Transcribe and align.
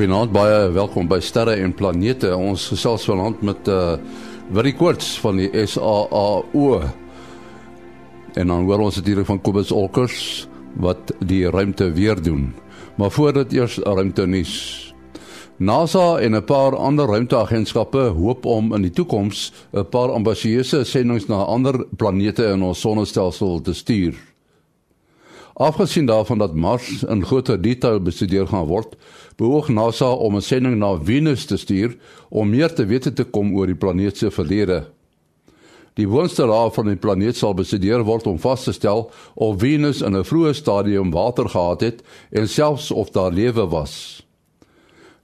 Goeienaand, 0.00 0.30
baie 0.32 0.70
welkom 0.72 1.10
by 1.10 1.18
Sterre 1.20 1.58
en 1.60 1.74
Planete. 1.76 2.30
Ons 2.32 2.70
gesels 2.70 3.02
vanaand 3.04 3.42
met 3.44 3.66
uh 3.68 3.98
Willie 4.48 4.72
Koorts 4.72 5.10
van 5.20 5.36
die 5.36 5.50
SAAO. 5.52 6.78
En 8.32 8.48
dan 8.48 8.64
hoor 8.64 8.86
ons 8.86 8.96
hier 9.04 9.20
van 9.28 9.42
Kobus 9.44 9.68
Olkers 9.76 10.48
wat 10.80 11.12
die 11.20 11.42
ruimte 11.52 11.90
weer 11.92 12.16
doen. 12.16 12.54
Maar 12.96 13.12
voordat 13.12 13.52
eers 13.52 13.76
ruimte 13.84 14.24
nuus. 14.24 14.54
NASA 15.58 16.16
en 16.16 16.32
'n 16.32 16.44
paar 16.48 16.76
ander 16.76 17.04
ruimteagentskappe 17.04 18.16
hoop 18.16 18.46
om 18.46 18.72
in 18.74 18.88
die 18.88 18.96
toekoms 18.96 19.52
'n 19.76 19.84
paar 19.84 20.16
ambisieuse 20.16 20.84
sendinge 20.84 21.28
na 21.28 21.44
ander 21.44 21.84
planete 21.96 22.44
in 22.44 22.62
ons 22.62 22.80
sonnestelsel 22.80 23.60
te 23.60 23.74
stuur. 23.74 24.29
Afgesien 25.60 26.06
daarvan 26.06 26.38
dat 26.38 26.54
Mars 26.54 27.02
in 27.02 27.24
groter 27.24 27.60
detail 27.60 28.00
bestudeer 28.00 28.46
gaan 28.48 28.64
word, 28.64 28.94
beoog 29.36 29.68
NASA 29.68 30.08
om 30.08 30.36
'n 30.36 30.40
sending 30.40 30.76
na 30.76 30.96
Venus 31.04 31.44
te 31.44 31.56
stuur 31.56 31.96
om 32.28 32.50
meer 32.50 32.72
te 32.74 32.86
wete 32.86 33.12
te 33.12 33.24
kom 33.24 33.52
oor 33.56 33.66
die 33.66 33.74
planeet 33.74 34.16
se 34.16 34.30
verlede. 34.30 34.88
Die 35.94 36.08
woonste 36.08 36.46
laag 36.46 36.74
van 36.74 36.86
die 36.86 36.96
planeet 36.96 37.36
sal 37.36 37.54
bestudeer 37.54 38.02
word 38.02 38.26
om 38.26 38.38
vas 38.38 38.64
te 38.64 38.72
stel 38.72 39.10
of 39.34 39.58
Venus 39.60 40.00
in 40.00 40.16
'n 40.16 40.24
vroeë 40.24 40.54
stadium 40.54 41.10
water 41.10 41.48
gehad 41.48 41.80
het 41.80 42.02
en 42.30 42.48
selfs 42.48 42.90
of 42.90 43.10
daar 43.10 43.32
lewe 43.32 43.66
was. 43.66 44.26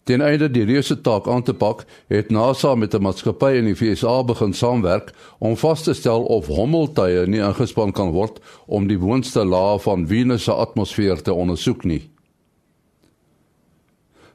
Ten 0.07 0.21
einde 0.23 0.47
die 0.51 0.63
reuse 0.63 1.01
taak 1.03 1.27
aan 1.27 1.43
te 1.43 1.51
pak, 1.55 1.81
het 2.07 2.29
NASA 2.31 2.75
met 2.75 2.95
'n 2.95 3.03
maatskappy 3.03 3.57
in 3.59 3.65
die 3.65 3.75
VSA 3.75 4.23
begin 4.25 4.53
saamwerk 4.53 5.11
om 5.39 5.57
vas 5.57 5.83
te 5.83 5.95
stel 5.95 6.23
of 6.23 6.47
hommeltuie 6.47 7.27
nie 7.27 7.43
ingespan 7.43 7.93
kan 7.93 8.11
word 8.11 8.39
om 8.67 8.87
die 8.87 8.99
woonste 8.99 9.45
laag 9.45 9.83
van 9.83 10.07
Venus 10.07 10.45
se 10.45 10.53
atmosfeer 10.53 11.23
te 11.23 11.33
ondersoek 11.33 11.85
nie. 11.85 12.11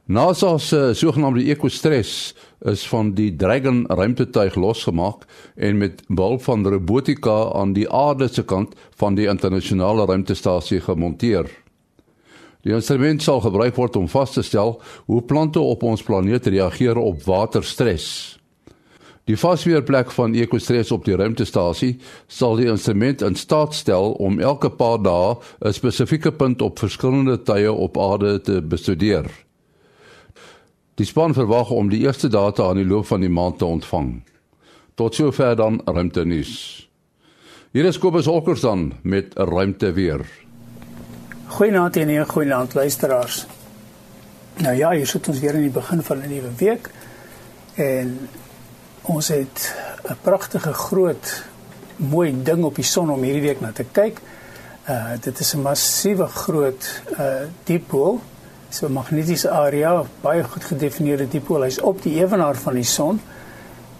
NASA 0.04 0.58
se 0.58 0.90
sogenaamde 0.94 1.44
EcoStress 1.44 2.34
is 2.60 2.88
van 2.88 3.14
die 3.14 3.36
Dragon 3.36 3.86
ruimtetuig 3.88 4.54
losgemaak 4.54 5.24
en 5.56 5.78
met 5.78 6.02
behulp 6.08 6.42
van 6.42 6.66
robotika 6.66 7.52
aan 7.52 7.72
die 7.72 7.90
aarde 7.90 8.28
se 8.28 8.44
kant 8.44 8.74
van 8.96 9.14
die 9.14 9.26
internasionale 9.26 10.04
ruimtestasie 10.04 10.80
gemonteer. 10.80 11.61
Die 12.62 12.74
instrument 12.74 13.22
sal 13.22 13.40
gebruik 13.42 13.74
word 13.74 13.96
om 13.98 14.06
vas 14.08 14.34
te 14.34 14.42
stel 14.46 14.76
hoe 15.10 15.22
plante 15.22 15.60
op 15.60 15.82
ons 15.82 16.02
planeet 16.02 16.46
reageer 16.46 16.96
op 16.96 17.24
waterstres. 17.26 18.38
Die 19.30 19.38
vasweerplek 19.38 20.10
van 20.10 20.34
EcoStress 20.34 20.90
op 20.94 21.04
die 21.06 21.14
ruimtestasie 21.18 21.92
sal 22.26 22.56
die 22.58 22.66
instrument 22.70 23.22
in 23.22 23.38
staat 23.38 23.74
stel 23.78 24.16
om 24.18 24.40
elke 24.42 24.70
paar 24.70 24.98
dae 25.02 25.36
'n 25.64 25.72
spesifieke 25.72 26.32
punt 26.32 26.62
op 26.62 26.78
verskillende 26.78 27.42
tye 27.42 27.72
op 27.72 27.98
aarde 27.98 28.40
te 28.40 28.62
bestudeer. 28.62 29.30
Die 30.94 31.06
span 31.06 31.34
verwag 31.34 31.70
om 31.70 31.88
die 31.88 32.02
eerste 32.02 32.28
data 32.28 32.68
aan 32.68 32.76
die 32.76 32.86
loop 32.86 33.06
van 33.06 33.20
die 33.20 33.30
maand 33.30 33.58
te 33.58 33.64
ontvang. 33.64 34.22
Tot 34.94 35.14
sover 35.14 35.56
dan 35.56 35.80
ruimte 35.84 36.24
nuus. 36.24 36.88
Hier 37.72 37.84
is 37.84 37.98
Kobus 37.98 38.26
Olkers 38.26 38.60
dan 38.60 38.92
met 39.02 39.34
'n 39.38 39.48
ruimte 39.48 39.92
weer. 39.92 40.26
Goeienaand 41.52 41.96
en 41.96 42.08
'n 42.08 42.28
goeienaand 42.28 42.74
luisteraars. 42.74 43.46
Nou 44.56 44.76
ja, 44.76 44.90
hier 44.90 45.06
sit 45.06 45.28
ons 45.28 45.40
weer 45.40 45.54
in 45.54 45.60
die 45.60 45.70
begin 45.70 46.02
van 46.02 46.18
'n 46.18 46.28
nuwe 46.28 46.50
week 46.56 46.90
en 47.74 48.28
ons 49.02 49.28
het 49.28 49.74
'n 50.08 50.16
pragtige 50.22 50.72
groot 50.72 51.42
mooi 51.96 52.42
ding 52.42 52.64
op 52.64 52.74
die 52.74 52.84
son 52.84 53.10
om 53.10 53.22
hierdie 53.22 53.42
week 53.42 53.60
na 53.60 53.72
te 53.72 53.84
kyk. 53.92 54.20
Uh 54.88 55.12
dit 55.20 55.38
is 55.38 55.54
'n 55.54 55.60
massiewe 55.60 56.26
groot 56.26 57.02
uh 57.18 57.34
diepool. 57.64 58.20
So 58.68 58.86
'n 58.86 58.92
magnetiese 58.92 59.50
area, 59.50 60.04
baie 60.20 60.44
goed 60.44 60.64
gedefinieerde 60.64 61.28
diepool. 61.28 61.62
Hy's 61.62 61.80
op 61.80 62.02
die 62.02 62.18
ewenaar 62.18 62.56
van 62.56 62.74
die 62.74 62.84
son 62.84 63.20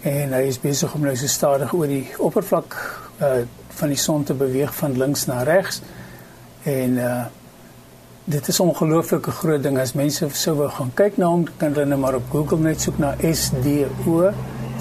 en 0.01 0.33
hy 0.33 0.43
is 0.43 0.61
besig 0.61 0.95
om 0.95 1.01
nou 1.01 1.17
so 1.17 1.27
stadig 1.27 1.73
oor 1.73 1.87
die 1.87 2.09
oppervlak 2.19 3.01
uh 3.21 3.33
van 3.69 3.89
die 3.89 3.99
son 3.99 4.25
te 4.25 4.35
beweeg 4.35 4.75
van 4.75 4.97
links 4.97 5.27
na 5.27 5.43
regs. 5.43 5.83
En 6.63 6.91
uh 6.93 7.25
dit 8.25 8.49
is 8.49 8.61
ongelooflike 8.61 9.31
groot 9.31 9.63
ding. 9.63 9.79
As 9.79 9.95
mense 9.99 10.29
sou 10.39 10.55
wou 10.61 10.69
gaan 10.71 10.93
kyk 10.95 11.19
na 11.19 11.29
hom 11.33 11.45
kan 11.59 11.75
hulle 11.75 11.87
net 11.91 11.99
maar 11.99 12.19
op 12.19 12.29
Google 12.31 12.63
net 12.63 12.81
soek 12.81 12.99
na 13.03 13.15
SDO 13.19 14.33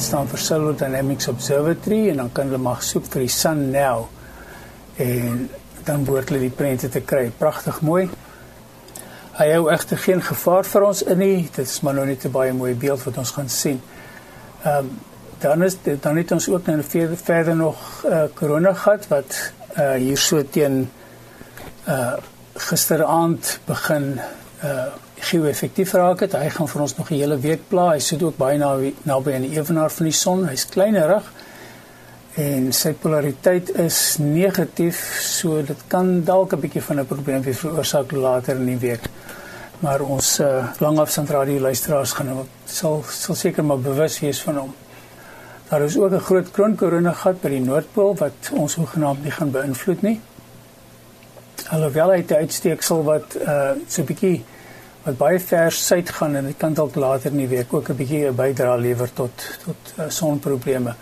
staan 0.02 0.29
vir 0.29 0.41
Solar 0.41 0.75
Dynamics 0.78 1.29
Observatory 1.29 2.09
en 2.12 2.22
dan 2.24 2.31
kan 2.34 2.50
hulle 2.50 2.62
maar 2.62 2.81
soek 2.85 3.07
vir 3.09 3.25
die 3.25 3.34
Sun 3.34 3.69
Now. 3.74 4.07
En 5.02 5.47
dan 5.85 6.06
word 6.06 6.29
hulle 6.29 6.44
die 6.46 6.53
prente 6.53 6.90
te 6.90 7.02
kry. 7.02 7.29
Pragtig 7.38 7.81
mooi. 7.85 8.07
Hy 9.40 9.47
hou 9.56 9.69
egter 9.73 9.97
geen 9.97 10.22
gevaar 10.22 10.68
vir 10.69 10.85
ons 10.85 11.02
in 11.02 11.22
nie. 11.22 11.38
Dit 11.50 11.66
is 11.66 11.79
maar 11.81 11.97
nou 11.97 12.06
net 12.06 12.25
'n 12.25 12.31
baie 12.31 12.53
mooi 12.53 12.75
beeld 12.75 13.03
wat 13.03 13.18
ons 13.18 13.31
gaan 13.31 13.50
sien. 13.50 13.81
Um, 14.66 15.00
dan 15.40 15.63
is 15.63 15.78
dan 16.02 16.18
het 16.18 16.31
ons 16.31 16.50
ook 16.50 16.66
nou 16.66 16.84
verder, 16.84 17.18
verder 17.18 17.56
nog 17.56 18.06
uh, 18.06 18.23
corona 18.34 18.73
gehad 18.73 19.08
wat 19.08 19.53
uh, 19.78 19.94
hier 19.94 20.18
so 20.18 20.44
teen 20.44 20.90
uh 21.88 22.13
gisteraand 22.69 23.59
begin 23.66 24.19
uh 24.63 24.91
geo-effektief 25.22 25.94
raak 25.94 26.23
het. 26.25 26.33
Hy 26.33 26.49
gaan 26.49 26.67
vir 26.67 26.81
ons 26.81 26.95
nog 26.97 27.09
'n 27.11 27.13
hele 27.16 27.38
week 27.38 27.67
pla. 27.69 27.91
Hy 27.91 27.99
sit 27.99 28.23
ook 28.23 28.38
baie 28.38 28.57
naby 28.57 28.94
naby 29.03 29.33
aan 29.33 29.41
die 29.41 29.57
ewenaar 29.57 29.91
van 29.91 30.05
die 30.05 30.13
son. 30.13 30.47
Hy's 30.47 30.66
kleinerig 30.66 31.23
en 32.35 32.72
sy 32.73 32.94
polariteit 32.94 33.69
is 33.79 34.17
negatief, 34.17 35.19
so 35.22 35.61
dit 35.61 35.77
kan 35.88 36.23
dalk 36.23 36.53
'n 36.53 36.59
bietjie 36.59 36.81
van 36.81 36.99
'n 36.99 37.05
probleem 37.05 37.41
weer 37.41 37.55
veroorsaak 37.55 38.11
later 38.11 38.55
in 38.55 38.66
die 38.66 38.78
week. 38.78 39.09
Maar 39.79 40.01
ons 40.01 40.39
uh, 40.39 40.67
langafstandsradio 40.79 41.59
luisteraars 41.59 42.13
gaan 42.13 42.47
sal 42.66 43.03
sal 43.09 43.35
seker 43.35 43.63
maar 43.63 43.79
bewus 43.79 44.19
wees 44.19 44.41
van 44.41 44.55
hom. 44.55 44.73
Daar 45.69 45.81
is 45.81 45.97
ook 45.97 46.11
'n 46.11 46.19
groot 46.19 46.51
kroonkorona 46.51 47.13
gat 47.13 47.41
by 47.41 47.49
die 47.49 47.61
Noordpool 47.61 48.16
wat 48.16 48.49
ons 48.51 48.75
hoegenaamd 48.75 49.23
nie 49.23 49.31
gaan 49.31 49.51
beïnvloed 49.51 50.01
nie 50.01 50.22
alhoewel 51.72 52.12
hy 52.12 52.24
'n 52.28 52.42
uitsteeksel 52.44 53.04
wat 53.04 53.36
uh 53.36 53.72
so 53.88 54.02
'n 54.02 54.06
bietjie 54.06 54.44
wat 55.04 55.18
baie 55.18 55.40
ver 55.40 55.72
suid 55.72 56.09
gaan 56.09 56.36
en 56.36 56.46
dit 56.46 56.58
kan 56.58 56.74
dalk 56.74 56.96
later 56.96 57.32
in 57.32 57.38
die 57.38 57.48
week 57.48 57.74
ook 57.74 57.90
'n 57.90 57.96
bietjie 57.96 58.28
'n 58.28 58.36
bydra 58.36 58.76
lewer 58.76 59.14
tot 59.14 59.32
tot 59.64 59.94
uh, 59.98 60.09
sonprobleme. 60.09 60.96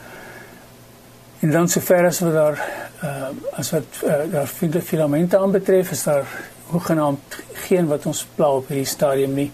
En 1.40 1.52
dan 1.52 1.68
sover 1.68 2.06
as 2.06 2.20
wat 2.20 2.34
daar 2.34 2.58
uh 3.04 3.30
as 3.52 3.72
wat 3.72 4.02
uh, 4.04 4.32
daar 4.32 4.48
vind 4.48 4.84
filamente 4.84 5.38
aanbetref 5.38 5.92
is 5.92 6.04
daar 6.04 6.28
hoegenaamd 6.66 7.40
geen 7.54 7.88
wat 7.88 8.06
ons 8.06 8.28
pla 8.36 8.52
op 8.52 8.68
hierdie 8.68 8.86
stadium 8.86 9.34
nie. 9.34 9.52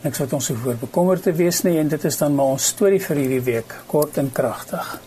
Niks 0.00 0.18
wat 0.18 0.32
ons 0.32 0.48
hoever 0.48 0.76
bekommerd 0.76 1.22
te 1.22 1.32
wees 1.32 1.62
nie 1.62 1.78
en 1.78 1.88
dit 1.88 2.04
is 2.04 2.16
dan 2.16 2.34
maar 2.34 2.46
ons 2.46 2.66
storie 2.66 3.00
vir 3.00 3.16
hierdie 3.16 3.42
week, 3.42 3.74
kort 3.86 4.16
en 4.16 4.32
kragtig. 4.32 5.00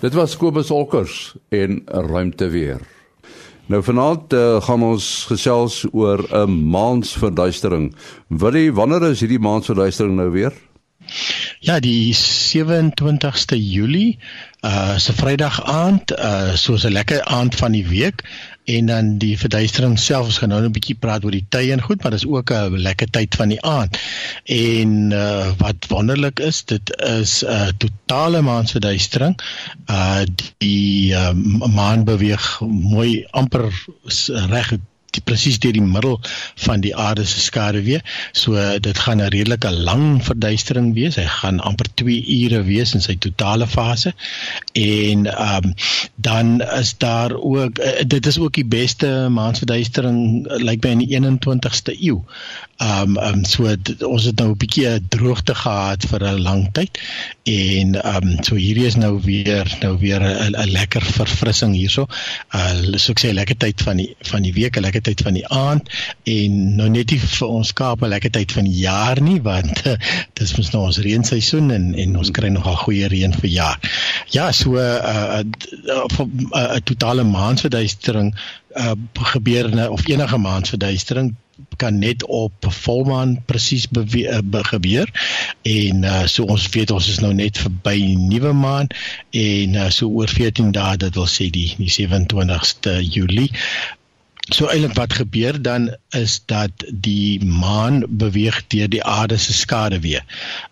Dit 0.00 0.14
was 0.14 0.36
Kobus 0.36 0.70
Olkers 0.70 1.36
en 1.48 1.82
ruimte 1.86 2.48
weer. 2.48 2.97
Nou 3.68 3.82
vanaand 3.84 4.32
uh, 4.32 4.62
gaan 4.64 4.82
ons 4.82 5.06
gesels 5.28 5.82
oor 5.92 6.22
'n 6.32 6.54
maansverduistering. 6.72 7.90
Willie, 8.28 8.72
wanneer 8.72 9.10
is 9.10 9.20
hierdie 9.20 9.38
maansverduistering 9.38 10.16
nou 10.16 10.30
weer? 10.32 10.54
Ja, 11.60 11.80
die 11.80 12.14
27ste 12.16 13.56
Julie, 13.60 14.18
uh 14.64 14.96
se 14.96 15.12
Vrydag 15.12 15.60
aand, 15.64 16.12
uh 16.16 16.54
soos 16.56 16.84
'n 16.84 16.92
lekker 16.92 17.24
aand 17.24 17.54
van 17.54 17.72
die 17.72 17.86
week 17.86 18.24
en 18.68 18.86
dan 18.86 19.10
die 19.22 19.34
verduistering 19.40 19.96
self 20.00 20.28
ons 20.28 20.38
gaan 20.42 20.52
nou 20.52 20.60
'n 20.64 20.74
bietjie 20.76 20.96
praat 21.00 21.24
oor 21.24 21.36
die 21.36 21.46
tye 21.48 21.72
en 21.72 21.82
goed 21.82 22.02
maar 22.02 22.12
dis 22.16 22.26
ook 22.26 22.52
'n 22.52 22.76
lekker 22.88 23.10
tyd 23.10 23.34
van 23.34 23.48
die 23.48 23.62
aand. 23.62 23.98
En 24.44 25.10
uh, 25.10 25.48
wat 25.58 25.88
wonderlik 25.88 26.40
is 26.40 26.64
dit 26.64 26.92
is 26.96 27.44
'n 27.44 27.48
uh, 27.48 27.68
totale 27.78 28.42
maansverduistering. 28.42 29.38
Uh 29.90 30.22
die 30.58 31.12
uh, 31.12 31.32
maan 31.80 32.04
beweeg 32.04 32.60
mooi 32.68 33.26
amper 33.30 33.72
reg 34.48 34.76
die 35.16 35.22
presies 35.24 35.58
deur 35.62 35.72
die 35.72 35.84
middel 35.84 36.20
van 36.64 36.82
die 36.84 36.94
aarde 36.96 37.24
se 37.26 37.40
skaduwee. 37.40 38.00
So 38.32 38.78
dit 38.78 38.98
gaan 38.98 39.22
'n 39.22 39.32
redelike 39.34 39.70
lang 39.70 40.24
verduistering 40.24 40.94
wees. 40.94 41.16
Hy 41.16 41.26
gaan 41.26 41.60
amper 41.60 41.86
2 41.94 42.24
ure 42.42 42.62
wees 42.62 42.94
in 42.94 43.00
sy 43.00 43.16
totale 43.16 43.66
fase. 43.66 44.14
En 44.72 45.26
ehm 45.26 45.64
um, 45.64 45.74
dan 46.14 46.60
is 46.60 46.94
daar 46.98 47.32
ook 47.34 47.78
uh, 47.78 48.04
dit 48.06 48.26
is 48.26 48.38
ook 48.38 48.54
die 48.54 48.66
beste 48.66 49.28
maansverduistering 49.30 50.46
uh, 50.46 50.56
lyk 50.62 50.80
by 50.80 50.88
in 50.88 51.04
die 51.04 51.12
21ste 51.18 51.94
eeu. 52.00 52.22
Ehm 52.78 53.16
um, 53.16 53.18
um, 53.18 53.44
so 53.44 53.66
dit, 53.76 54.02
ons 54.02 54.24
het 54.24 54.38
nou 54.38 54.50
'n 54.50 54.56
bietjie 54.56 55.08
droogte 55.08 55.54
gehad 55.54 56.04
vir 56.10 56.24
'n 56.24 56.40
lang 56.40 56.68
tyd 56.72 56.98
en 57.42 57.94
ehm 58.02 58.28
um, 58.28 58.44
so 58.44 58.54
hierdie 58.54 58.86
is 58.86 58.96
nou 58.96 59.20
weer 59.22 59.76
nou 59.80 59.98
weer 59.98 60.22
'n 60.22 60.70
lekker 60.70 61.02
verfrissing 61.02 61.74
hierso. 61.74 62.06
Uh 62.54 62.96
so 62.98 63.12
ek 63.12 63.20
sê 63.24 63.32
lekker 63.32 63.56
tyd 63.56 63.82
van 63.82 63.96
die 63.96 64.14
van 64.30 64.42
die 64.42 64.52
week, 64.52 64.76
lekker 64.76 64.97
tyd 65.04 65.22
van 65.26 65.38
die 65.38 65.46
aand 65.46 65.88
en 66.24 66.58
nou 66.76 66.88
net 66.92 67.10
nie 67.14 67.20
vir 67.22 67.48
ons 67.48 67.72
Kaap 67.72 68.02
'n 68.02 68.12
lekker 68.14 68.30
tyd 68.30 68.52
van 68.52 68.64
die 68.64 68.80
jaar 68.82 69.20
nie 69.22 69.40
want 69.42 69.82
dis 70.38 70.56
mos 70.56 70.70
nou 70.72 70.84
ons 70.86 71.00
reenseisoen 71.08 71.70
en 71.70 71.94
en 71.94 72.16
ons 72.16 72.30
kry 72.30 72.48
nogal 72.48 72.76
goeie 72.84 73.08
reën 73.08 73.34
vir 73.40 73.50
jaar. 73.50 73.78
Ja, 74.30 74.52
so 74.52 74.76
'n 74.76 74.78
uh, 74.78 75.42
'n 75.42 75.52
uh, 75.88 76.06
uh, 76.20 76.62
uh, 76.62 76.80
totale 76.84 77.24
maansverduistering 77.24 78.34
uh, 78.76 78.92
gebeur 79.34 79.90
of 79.90 80.08
enige 80.08 80.38
maansverduistering 80.38 81.34
kan 81.76 81.98
net 81.98 82.26
op 82.26 82.52
volmaan 82.68 83.44
presies 83.44 83.86
gebeur 84.70 85.10
en 85.62 86.02
uh, 86.04 86.26
so 86.26 86.44
ons 86.44 86.68
weet 86.68 86.90
ons 86.90 87.08
is 87.08 87.18
nou 87.18 87.32
net 87.34 87.58
verby 87.58 88.14
nuwe 88.18 88.52
maan 88.52 88.86
en 89.30 89.74
uh, 89.74 89.88
so 89.90 90.08
oor 90.08 90.30
14 90.30 90.70
dae 90.72 90.96
dit 90.96 91.18
wil 91.18 91.26
sê 91.26 91.50
die 91.50 91.72
die 91.80 91.90
27ste 91.90 92.98
Julie 93.02 93.50
So 94.48 94.66
eintlik 94.72 94.94
wat 94.96 95.12
gebeur 95.12 95.62
dan 95.62 95.90
is 96.16 96.40
dat 96.46 96.70
die 96.92 97.44
maan 97.44 98.04
beweeg 98.08 98.62
deur 98.72 98.88
die 98.88 99.04
aarde 99.04 99.36
se 99.36 99.52
skaduwee. 99.52 100.22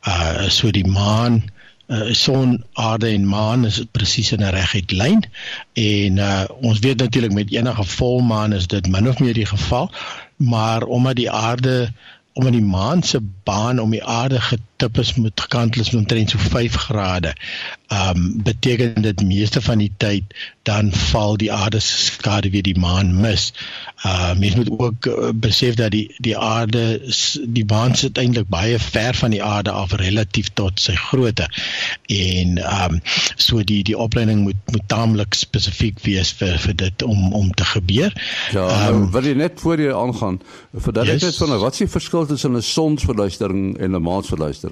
Uh 0.08 0.48
so 0.48 0.70
die 0.70 0.86
maan 0.86 1.42
uh, 1.86 2.12
son, 2.12 2.64
aarde 2.72 3.08
en 3.08 3.26
maan 3.28 3.64
is 3.64 3.82
presies 3.92 4.32
in 4.32 4.40
'n 4.40 4.54
reguit 4.56 4.92
lyn 4.92 5.24
en 5.72 6.16
uh, 6.16 6.44
ons 6.60 6.78
weet 6.78 6.98
natuurlik 6.98 7.32
met 7.32 7.52
enige 7.52 7.84
volmaan 7.84 8.52
is 8.52 8.66
dit 8.66 8.88
min 8.88 9.08
of 9.08 9.18
meer 9.18 9.34
die 9.34 9.46
geval, 9.46 9.90
maar 10.36 10.82
omdat 10.82 11.16
die 11.16 11.30
aarde 11.30 11.92
omdat 12.32 12.52
die 12.52 12.62
maan 12.62 13.02
se 13.02 13.20
baan 13.44 13.78
om 13.80 13.90
die 13.90 14.04
aarde 14.04 14.40
getip 14.40 14.75
is 14.76 15.14
met 15.14 15.40
gekantel 15.40 15.80
is 15.80 15.94
omtrent 15.94 16.30
so 16.30 16.38
5 16.38 16.74
grade. 16.74 17.34
Um, 17.88 18.42
beteken 18.42 19.02
dit 19.02 19.22
meeste 19.22 19.62
van 19.62 19.78
die 19.78 19.92
tyd 19.96 20.22
dan 20.62 20.92
val 20.92 21.36
die 21.36 21.52
aarde 21.52 21.78
se 21.80 21.96
skade 21.96 22.50
weer 22.50 22.62
die 22.66 22.78
maan 22.78 23.20
mis. 23.20 23.52
Uh 24.02 24.34
mens 24.38 24.54
moet 24.54 24.70
ook 24.78 25.06
uh, 25.06 25.28
besef 25.34 25.74
dat 25.74 25.90
die 25.90 26.14
die 26.18 26.38
aarde 26.38 27.00
die 27.46 27.64
maan 27.64 27.94
sit 27.94 28.18
eintlik 28.18 28.48
baie 28.50 28.78
ver 28.78 29.14
van 29.14 29.30
die 29.30 29.42
aarde 29.42 29.70
af 29.70 29.92
relatief 29.92 30.50
tot 30.58 30.80
sy 30.82 30.96
grootte. 30.98 31.46
En 32.10 32.58
um, 32.58 32.98
so 33.36 33.62
die 33.62 33.82
die 33.86 33.98
opleiding 33.98 34.42
moet 34.42 34.58
moet 34.74 34.88
taamlik 34.90 35.38
spesifiek 35.38 36.02
wees 36.02 36.34
vir 36.42 36.58
vir 36.58 36.74
dit 36.74 37.02
om 37.02 37.32
om 37.32 37.54
te 37.54 37.64
gebeur. 37.64 38.10
Ja, 38.52 38.66
um, 38.88 39.10
wil 39.14 39.30
jy 39.30 39.38
net 39.38 39.62
voor 39.62 39.80
jy 39.80 39.94
aangaan 39.94 40.42
dat 40.74 41.06
ek 41.06 41.22
net 41.22 41.38
van 41.38 41.58
wat 41.62 41.72
is 41.72 41.86
die 41.86 41.92
verskil 41.94 42.26
tussen 42.26 42.56
'n 42.58 42.62
sonsverduistering 42.62 43.78
en 43.78 43.94
'n 43.94 44.02
maansverduistering? 44.02 44.65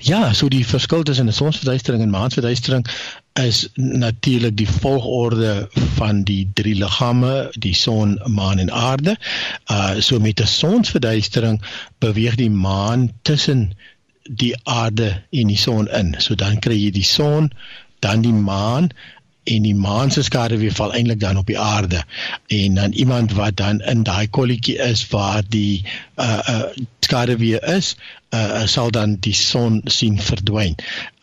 Ja, 0.00 0.32
so 0.32 0.48
die 0.48 0.64
verskil 0.66 1.02
tussen 1.02 1.28
'n 1.28 1.32
sonsverduistering 1.32 2.02
en 2.02 2.10
maansverduistering 2.10 2.86
is 3.32 3.68
natuurlik 3.74 4.56
die 4.56 4.68
volgorde 4.68 5.68
van 5.94 6.22
die 6.22 6.50
drie 6.54 6.74
liggame, 6.74 7.52
die 7.58 7.74
son, 7.74 8.20
maan 8.24 8.58
en 8.58 8.72
aarde. 8.72 9.16
Uh 9.70 9.94
so 9.98 10.18
met 10.18 10.40
'n 10.40 10.46
sonsverduistering 10.46 11.62
beweeg 11.98 12.34
die 12.34 12.50
maan 12.50 13.12
tussen 13.22 13.72
die 14.22 14.54
aarde 14.62 15.22
en 15.30 15.46
die 15.46 15.56
son 15.56 15.88
in. 15.88 16.14
So 16.18 16.34
dan 16.34 16.58
kry 16.58 16.76
jy 16.84 16.90
die 16.90 17.04
son, 17.04 17.50
dan 17.98 18.20
die 18.20 18.32
maan 18.32 18.90
en 19.44 19.62
die 19.62 19.74
maan 19.74 20.10
se 20.10 20.22
skaduwee 20.22 20.72
val 20.72 20.92
eintlik 20.94 21.20
dan 21.20 21.36
op 21.36 21.46
die 21.46 21.58
aarde 21.58 22.04
en 22.46 22.74
dan 22.74 22.92
iemand 22.92 23.32
wat 23.32 23.56
dan 23.56 23.80
in 23.80 24.02
daai 24.02 24.28
kolletjie 24.28 24.76
is 24.78 25.06
waar 25.08 25.42
die 25.48 25.84
uh 26.16 26.38
uh 26.48 26.62
skaduwee 27.00 27.60
is 27.76 27.96
uh 28.30 28.66
sal 28.66 28.90
dan 28.90 29.16
die 29.18 29.34
son 29.34 29.80
sien 29.84 30.20
verdwyn. 30.22 30.76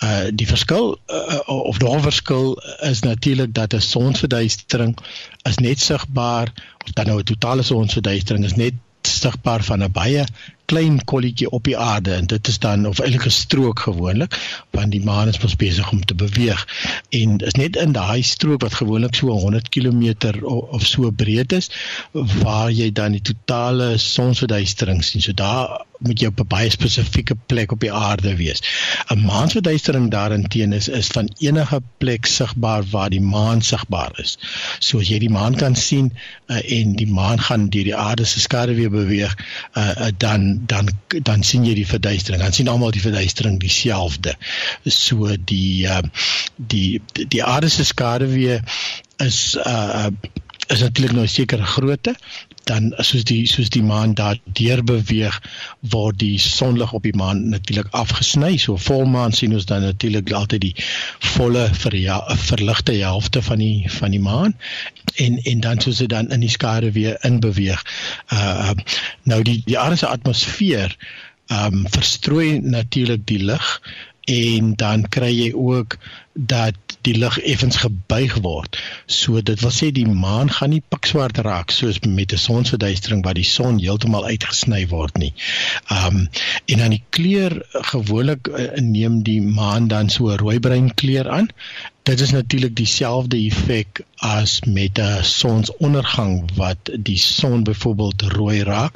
Uh 0.04 0.28
die 0.32 0.48
verskil 0.48 0.98
uh, 1.08 1.40
of 1.48 1.78
die 1.78 2.00
verskil 2.04 2.58
is 2.90 3.02
natuurlik 3.02 3.54
dat 3.54 3.74
'n 3.74 3.82
sonsverduistering 3.82 4.98
is 5.44 5.58
net 5.58 5.80
sigbaar 5.80 6.52
of 6.86 6.92
dan 6.92 7.06
nou 7.06 7.20
'n 7.20 7.24
totale 7.24 7.64
sonsverduistering 7.64 8.46
is 8.46 8.56
net 8.56 8.74
sigbaar 9.02 9.64
van 9.64 9.84
'n 9.84 9.92
baie 9.92 10.26
klein 10.72 11.00
kolletjie 11.10 11.50
op 11.50 11.64
die 11.64 11.78
aarde 11.78 12.14
en 12.14 12.26
dit 12.28 12.48
is 12.48 12.60
dan 12.60 12.88
of 12.88 13.00
eintlik 13.00 13.26
'n 13.26 13.36
strook 13.36 13.80
gewoonlik 13.88 14.36
want 14.76 14.92
die 14.92 15.04
maan 15.04 15.32
is 15.32 15.40
mos 15.40 15.56
besig 15.56 15.92
om 15.92 16.04
te 16.06 16.16
beweeg 16.16 16.66
en 17.10 17.38
is 17.38 17.56
net 17.62 17.76
in 17.76 17.96
daai 17.96 18.22
strook 18.22 18.62
wat 18.62 18.80
gewoonlik 18.82 19.16
so 19.16 19.32
100 19.32 19.70
km 19.70 20.04
of 20.48 20.86
so 20.86 21.12
breed 21.12 21.52
is 21.52 21.72
waar 22.44 22.72
jy 22.72 22.92
dan 22.92 23.16
die 23.16 23.22
totale 23.22 23.98
sonsverduistering 23.98 25.04
sien. 25.04 25.22
So 25.22 25.34
daar 25.34 25.86
moet 26.00 26.22
jy 26.22 26.28
op 26.30 26.40
'n 26.40 26.48
baie 26.48 26.70
spesifieke 26.70 27.36
plek 27.46 27.72
op 27.72 27.80
die 27.80 27.92
aarde 27.92 28.36
wees. 28.36 28.62
'n 29.10 29.26
Maansverduistering 29.26 30.12
daarenteen 30.12 30.74
is 30.74 30.88
is 30.88 31.08
van 31.08 31.30
enige 31.38 31.82
plek 31.98 32.26
sigbaar 32.26 32.84
waar 32.92 33.10
die 33.10 33.22
maan 33.22 33.62
sigbaar 33.62 34.12
is. 34.20 34.38
So 34.80 35.00
as 35.00 35.08
jy 35.08 35.20
die 35.20 35.30
maan 35.30 35.56
kan 35.56 35.76
sien 35.76 36.14
uh, 36.48 36.72
en 36.80 36.96
die 36.96 37.12
maan 37.12 37.40
gaan 37.40 37.70
deur 37.70 37.84
die 37.84 37.96
aarde 37.96 38.26
se 38.26 38.40
skaduwee 38.40 38.90
beweeg, 38.90 39.38
uh, 39.74 39.90
uh, 39.90 40.08
dan 40.18 40.57
dan 40.66 40.90
dan 41.08 41.44
sien 41.44 41.66
jy 41.66 41.74
die 41.78 41.88
verduistering. 41.88 42.42
Dan 42.42 42.54
sien 42.54 42.68
almal 42.68 42.92
die 42.92 43.04
verduistering 43.04 43.60
dieselfde. 43.60 44.36
So 44.84 45.36
die 45.38 45.86
uh, 45.86 46.02
die 46.56 47.02
die 47.14 47.44
aarde 47.44 47.70
se 47.70 47.86
skaduwee 47.86 48.62
is 49.18 49.58
uh 49.66 50.10
is 50.68 50.82
natuurlik 50.84 51.14
nou 51.16 51.26
'n 51.26 51.28
sekere 51.28 51.64
grootte 51.64 52.16
dan 52.68 52.94
soos 52.98 53.24
die 53.24 53.46
soos 53.48 53.70
die 53.70 53.84
maan 53.84 54.14
daar 54.14 54.40
deur 54.60 54.84
beweeg 54.84 55.40
word 55.94 56.20
die 56.20 56.40
sonlig 56.40 56.94
op 56.94 57.04
die 57.08 57.16
maan 57.16 57.50
natuurlik 57.50 57.88
afgesny 57.92 58.58
so 58.58 58.78
volmaan 58.88 59.32
sien 59.32 59.54
ons 59.54 59.68
dan 59.70 59.82
natuurlik 59.82 60.32
altyd 60.32 60.62
die 60.62 60.76
volle 61.36 61.70
verligte 61.74 62.98
helfte 63.00 63.42
van 63.42 63.64
die 63.64 63.92
van 64.00 64.12
die 64.12 64.24
maan. 64.24 64.58
En 65.16 65.40
en 65.44 65.60
dan 65.60 65.82
soos 65.82 66.04
dit 66.04 66.10
dan 66.10 66.32
in 66.36 66.44
die 66.44 66.52
skare 66.52 66.92
weer 66.92 67.18
in 67.22 67.40
beweeg 67.40 67.84
uh 68.34 68.76
nou 69.24 69.42
die 69.44 69.62
die 69.66 69.80
aarde 69.80 69.96
se 69.96 70.08
atmosfeer 70.08 70.98
um 71.48 71.86
verstrooi 71.90 72.60
natuurlik 72.60 73.26
die 73.26 73.44
lig 73.44 73.68
en 74.28 74.74
dan 74.76 75.08
kry 75.10 75.32
jy 75.32 75.52
ook 75.56 75.98
dat 76.38 76.98
die 77.02 77.16
lig 77.18 77.40
effens 77.40 77.80
gebuig 77.82 78.36
word. 78.46 78.78
So 79.06 79.42
dit 79.42 79.62
wil 79.66 79.74
sê 79.74 79.90
die 79.94 80.06
maan 80.08 80.52
gaan 80.54 80.70
nie 80.76 80.84
pikswart 80.94 81.42
raak 81.48 81.74
soos 81.74 82.00
met 82.06 82.34
'n 82.34 82.44
sonsverduistering 82.44 83.24
waar 83.26 83.40
die 83.40 83.48
son 83.48 83.80
heeltemal 83.80 84.26
uitgesny 84.26 84.86
word 84.88 85.18
nie. 85.18 85.34
Um 85.90 86.30
en 86.66 86.78
dan 86.78 86.96
die 86.96 87.04
kleur 87.10 87.66
gewoonlik 87.92 88.48
uh, 88.48 88.70
neem 88.82 89.24
die 89.24 89.42
maan 89.42 89.88
dan 89.88 90.10
so 90.10 90.36
rooi-bruin 90.36 90.94
kleur 90.94 91.30
aan 91.30 91.50
Dit 92.08 92.20
is 92.20 92.32
natuurlik 92.32 92.76
dieselfde 92.76 93.38
effek 93.38 94.00
as 94.16 94.62
met 94.64 95.00
'n 95.00 95.24
sonsondergang 95.24 96.50
wat 96.56 96.78
die 97.00 97.18
son 97.18 97.64
byvoorbeeld 97.64 98.22
rooi 98.22 98.64
raak. 98.64 98.96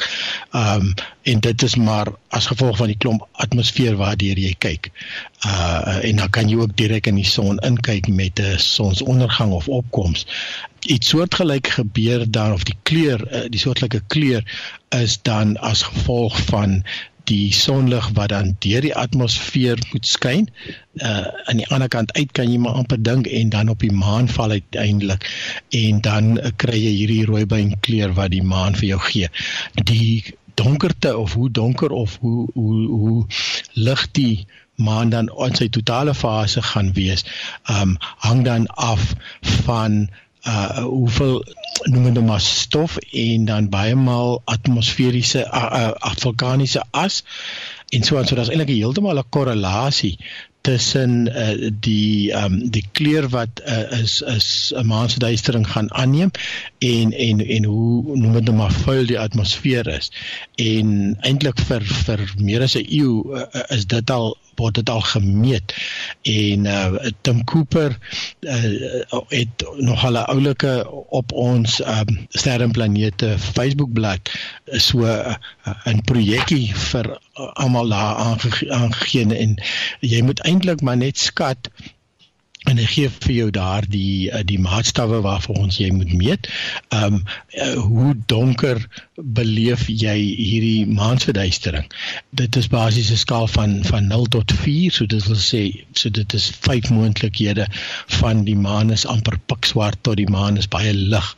Ehm 0.51 0.79
um, 0.81 0.93
en 1.21 1.39
dit 1.39 1.61
is 1.61 1.75
maar 1.75 2.07
as 2.27 2.45
gevolg 2.45 2.77
van 2.77 2.87
die 2.87 2.97
klomp 2.97 3.27
atmosfeer 3.31 3.95
waardeur 3.95 4.39
jy 4.39 4.55
kyk. 4.57 4.91
Uh 5.45 5.99
en 6.03 6.15
dan 6.15 6.29
kan 6.29 6.49
jy 6.49 6.55
ook 6.55 6.77
direk 6.77 7.07
in 7.07 7.15
die 7.15 7.27
son 7.27 7.59
inkyk 7.59 8.07
met 8.07 8.39
'n 8.39 8.57
sonsondergang 8.57 9.51
of 9.51 9.67
opkoms. 9.67 10.25
Iets 10.79 11.07
soortgelyk 11.07 11.67
gebeur 11.67 12.31
dan 12.31 12.53
of 12.53 12.63
die 12.63 12.77
kleur 12.83 13.27
uh, 13.33 13.49
die 13.49 13.59
soortgelyke 13.59 14.01
kleur 14.07 14.43
is 14.89 15.21
dan 15.21 15.57
as 15.57 15.81
gevolg 15.81 16.41
van 16.41 16.83
die 17.29 17.53
sonlig 17.53 18.09
wat 18.17 18.29
dan 18.33 18.55
deur 18.63 18.81
die 18.81 18.95
atmosfeer 18.95 19.79
moet 19.91 20.07
skyn. 20.07 20.47
Uh 20.99 21.27
aan 21.49 21.61
die 21.61 21.67
ander 21.69 21.89
kant 21.91 22.13
uit 22.17 22.31
kan 22.37 22.51
jy 22.51 22.57
maar 22.61 22.79
amper 22.81 23.01
dink 23.03 23.27
en 23.27 23.49
dan 23.49 23.69
op 23.69 23.79
die 23.79 23.93
maan 23.93 24.27
val 24.29 24.51
uiteindelik 24.57 25.27
en 25.69 26.01
dan 26.01 26.37
uh, 26.37 26.51
kry 26.55 26.79
jy 26.79 26.93
hierdie 26.99 27.25
rooibyn 27.29 27.75
kleur 27.79 28.15
wat 28.17 28.33
die 28.35 28.43
maan 28.43 28.75
vir 28.79 28.93
jou 28.93 29.01
gee. 29.07 29.29
Die 29.75 30.35
donkerte 30.59 31.17
of 31.17 31.33
hoe 31.33 31.51
donker 31.51 31.91
of 31.91 32.17
hoe 32.21 32.47
hoe 32.53 32.87
hoe 32.87 33.25
lig 33.73 34.07
die 34.11 34.47
maan 34.75 35.09
dan 35.09 35.29
in 35.45 35.55
sy 35.55 35.69
totale 35.69 36.13
fase 36.17 36.61
gaan 36.61 36.93
wees, 36.97 37.25
um 37.69 37.97
hang 38.25 38.43
dan 38.45 38.67
af 38.67 39.13
van 39.65 40.09
uh 40.47 40.83
hoeveel 40.83 41.43
noem 41.83 42.03
dit 42.03 42.13
nou 42.13 42.25
maar 42.25 42.41
stof 42.41 42.97
en 42.97 43.45
dan 43.45 43.69
baie 43.69 43.95
maal 43.95 44.41
atmosferiese 44.45 45.45
uh, 45.45 45.91
uh, 46.01 46.13
vulkaniese 46.21 46.83
as 46.91 47.23
en 47.89 48.03
so 48.03 48.17
en 48.17 48.27
so 48.27 48.35
daar's 48.35 48.49
eintlik 48.49 48.73
heeltemal 48.73 49.19
'n 49.19 49.29
korrelasie 49.29 50.17
tussen 50.61 51.27
uh, 51.27 51.69
die 51.79 52.31
um, 52.37 52.69
die 52.69 52.85
kleur 52.91 53.27
wat 53.33 53.61
uh, 53.65 53.99
is 53.99 54.21
is 54.21 54.73
'n 54.75 54.85
maansduistering 54.85 55.67
gaan 55.67 55.93
aanneem 55.93 56.31
en 56.77 57.13
en 57.13 57.45
en 57.47 57.63
hoe 57.63 58.17
noem 58.17 58.33
dit 58.33 58.43
nou 58.43 58.55
maar 58.55 58.71
vuil 58.71 59.05
die 59.05 59.19
atmosfeer 59.19 59.87
is. 59.87 60.11
En 60.55 61.17
eintlik 61.21 61.59
vir 61.59 61.81
vir 61.81 62.33
meer 62.37 62.61
as 62.61 62.77
'n 62.77 62.85
eeu 62.85 63.25
uh, 63.33 63.45
is 63.69 63.85
dit 63.85 64.09
al 64.09 64.37
word 64.59 64.75
dit 64.75 64.89
al 64.89 65.01
gemeet 65.01 65.73
en 66.21 66.65
uh, 66.65 67.11
Tim 67.21 67.43
Cooper 67.43 67.97
uh, 68.39 69.21
het 69.27 69.65
nog 69.77 70.03
'n 70.05 70.15
oulike 70.15 70.73
op 71.09 71.31
ons 71.31 71.79
um, 71.79 72.27
sterrenplanete 72.29 73.35
Facebook 73.39 73.93
bladsy 73.93 74.19
so 74.65 75.05
'n 75.05 75.37
uh, 75.85 76.03
projekkie 76.05 76.75
vir 76.75 77.09
uh, 77.09 77.47
almal 77.53 77.87
daar 77.87 78.15
aangegee 78.69 79.35
en 79.35 79.57
jy 79.99 80.21
moet 80.21 80.39
eintlik 80.39 80.81
maar 80.81 80.97
net 80.97 81.17
skat 81.17 81.69
en 82.69 82.77
hy 82.77 82.85
gee 82.85 83.09
vir 83.09 83.33
jou 83.33 83.47
daar 83.53 83.85
die 83.89 84.29
eh, 84.29 84.43
die 84.45 84.59
maatstawwe 84.61 85.21
waarvoor 85.25 85.63
ons 85.65 85.79
jy 85.81 85.89
moet 85.95 86.13
meet. 86.13 86.49
Ehm 86.93 87.21
um, 87.21 87.23
uh, 87.57 87.73
hoe 87.87 88.13
donker 88.25 88.83
beleef 89.15 89.87
jy 89.91 90.15
hierdie 90.15 90.85
maansverduistering? 90.87 91.87
Dit 92.31 92.55
is 92.55 92.69
basies 92.71 93.11
'n 93.11 93.19
skaal 93.19 93.47
van 93.47 93.83
van 93.83 94.07
0 94.07 94.25
tot 94.25 94.51
4, 94.51 94.91
so 94.91 95.05
dit 95.05 95.25
wil 95.27 95.35
sê 95.35 95.83
so 95.93 96.09
dit 96.09 96.33
is 96.33 96.51
vyf 96.63 96.89
moontlikhede 96.89 97.67
van 98.07 98.43
die 98.43 98.55
maan 98.55 98.91
is 98.91 99.05
amper 99.05 99.37
pikswart 99.45 99.97
tot 100.01 100.15
die 100.15 100.29
maan 100.29 100.57
is 100.57 100.67
baie 100.67 100.93
lig. 100.93 101.35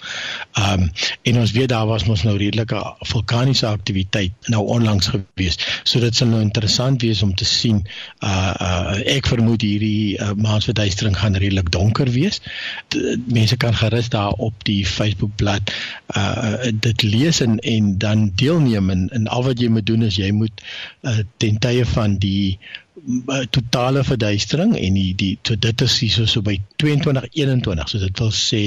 Ehm 0.53 0.81
um, 0.81 0.91
en 1.23 1.39
ons 1.39 1.51
weet 1.51 1.69
daar 1.69 1.87
was 1.87 2.05
mos 2.05 2.23
nou 2.23 2.37
redelike 2.37 2.77
vulkaniese 2.99 3.67
aktiwiteit 3.67 4.33
nou 4.47 4.65
onlangs 4.67 5.07
gewees. 5.07 5.57
So 5.83 5.99
dit 5.99 6.15
sal 6.15 6.27
nou 6.27 6.41
interessant 6.41 7.01
wees 7.01 7.21
om 7.23 7.33
te 7.35 7.45
sien 7.45 7.87
uh, 8.19 8.53
uh 8.61 9.15
ek 9.15 9.27
vermoed 9.27 9.61
hierdie 9.61 10.17
uh, 10.19 10.31
maansverduistering 10.37 11.17
gaan 11.17 11.35
redelik 11.35 11.71
donker 11.71 12.11
wees. 12.11 12.41
D 12.89 13.17
mense 13.25 13.57
kan 13.57 13.73
gerus 13.73 14.09
daar 14.09 14.31
op 14.37 14.53
die 14.63 14.85
Facebook 14.85 15.35
bladsy 15.35 15.73
uh 16.15 16.71
dit 16.71 17.03
lees 17.03 17.41
en 17.41 17.59
dan 17.81 18.31
deelneem 18.35 18.89
en, 18.89 19.09
en 19.09 19.27
al 19.27 19.43
wat 19.43 19.59
jy 19.61 19.69
moet 19.73 19.85
doen 19.85 20.05
is 20.07 20.19
jy 20.19 20.31
moet 20.35 20.63
uh, 21.01 21.19
ten 21.37 21.59
tye 21.63 21.85
van 21.85 22.17
die 22.21 22.57
uh, 23.03 23.43
totale 23.49 24.03
verduistering 24.03 24.75
en 24.79 24.99
die 24.99 25.13
die 25.19 25.31
so 25.41 25.55
dit 25.55 25.85
is 25.85 25.99
hier 25.99 26.15
so, 26.17 26.25
so 26.25 26.41
by 26.45 26.57
2221 26.83 27.89
so 27.93 28.03
dit 28.03 28.23
wil 28.25 28.33
sê 28.37 28.63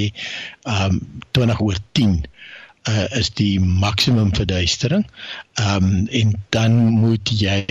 um 0.77 1.01
20 1.39 1.63
oor 1.67 1.81
10 1.99 2.19
uh, 2.89 3.19
is 3.19 3.31
die 3.31 3.61
maksimum 3.61 4.35
verduistering. 4.35 5.07
Ehm 5.55 5.85
um, 5.85 6.07
en 6.07 6.33
dan 6.49 6.73
moet 7.01 7.31
jy 7.41 7.65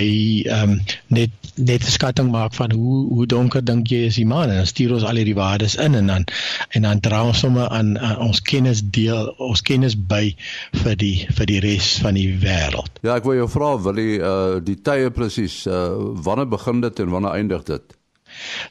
ehm 0.45 0.69
um, 0.69 0.79
net 1.07 1.29
net 1.55 1.83
'n 1.83 1.91
skatting 1.91 2.31
maak 2.31 2.53
van 2.53 2.71
hoe 2.71 3.07
hoe 3.13 3.25
donker 3.25 3.65
dink 3.65 3.87
jy 3.87 4.05
is 4.05 4.15
die 4.15 4.25
maan 4.25 4.49
en 4.49 4.55
dan 4.55 4.65
stuur 4.65 4.93
ons 4.93 5.03
al 5.03 5.15
hierdie 5.15 5.35
waardes 5.35 5.75
in 5.75 5.95
en 5.95 6.07
dan 6.07 6.25
en 6.69 6.81
dan 6.81 6.99
dra 6.99 7.23
ons 7.25 7.39
sommer 7.39 7.67
aan, 7.69 7.99
aan 7.99 8.17
ons 8.17 8.41
kennis 8.41 8.81
deel 8.83 9.33
ons 9.37 9.61
kennis 9.61 9.95
by 9.95 10.35
vir 10.83 10.95
die 10.95 11.27
vir 11.29 11.45
die 11.45 11.59
res 11.59 11.95
van 12.03 12.13
die 12.13 12.31
wêreld. 12.39 12.99
Ja, 13.01 13.15
ek 13.15 13.23
wil 13.23 13.39
jou 13.39 13.49
vra 13.49 13.75
wil 13.77 14.01
jy 14.01 14.17
uh, 14.19 14.57
die 14.63 14.81
tye 14.81 15.11
presies 15.11 15.65
uh, 15.67 15.93
wanneer 16.27 16.49
begin 16.49 16.81
dit 16.81 16.99
en 16.99 17.09
wanneer 17.09 17.39
eindig 17.39 17.63
dit? 17.63 17.95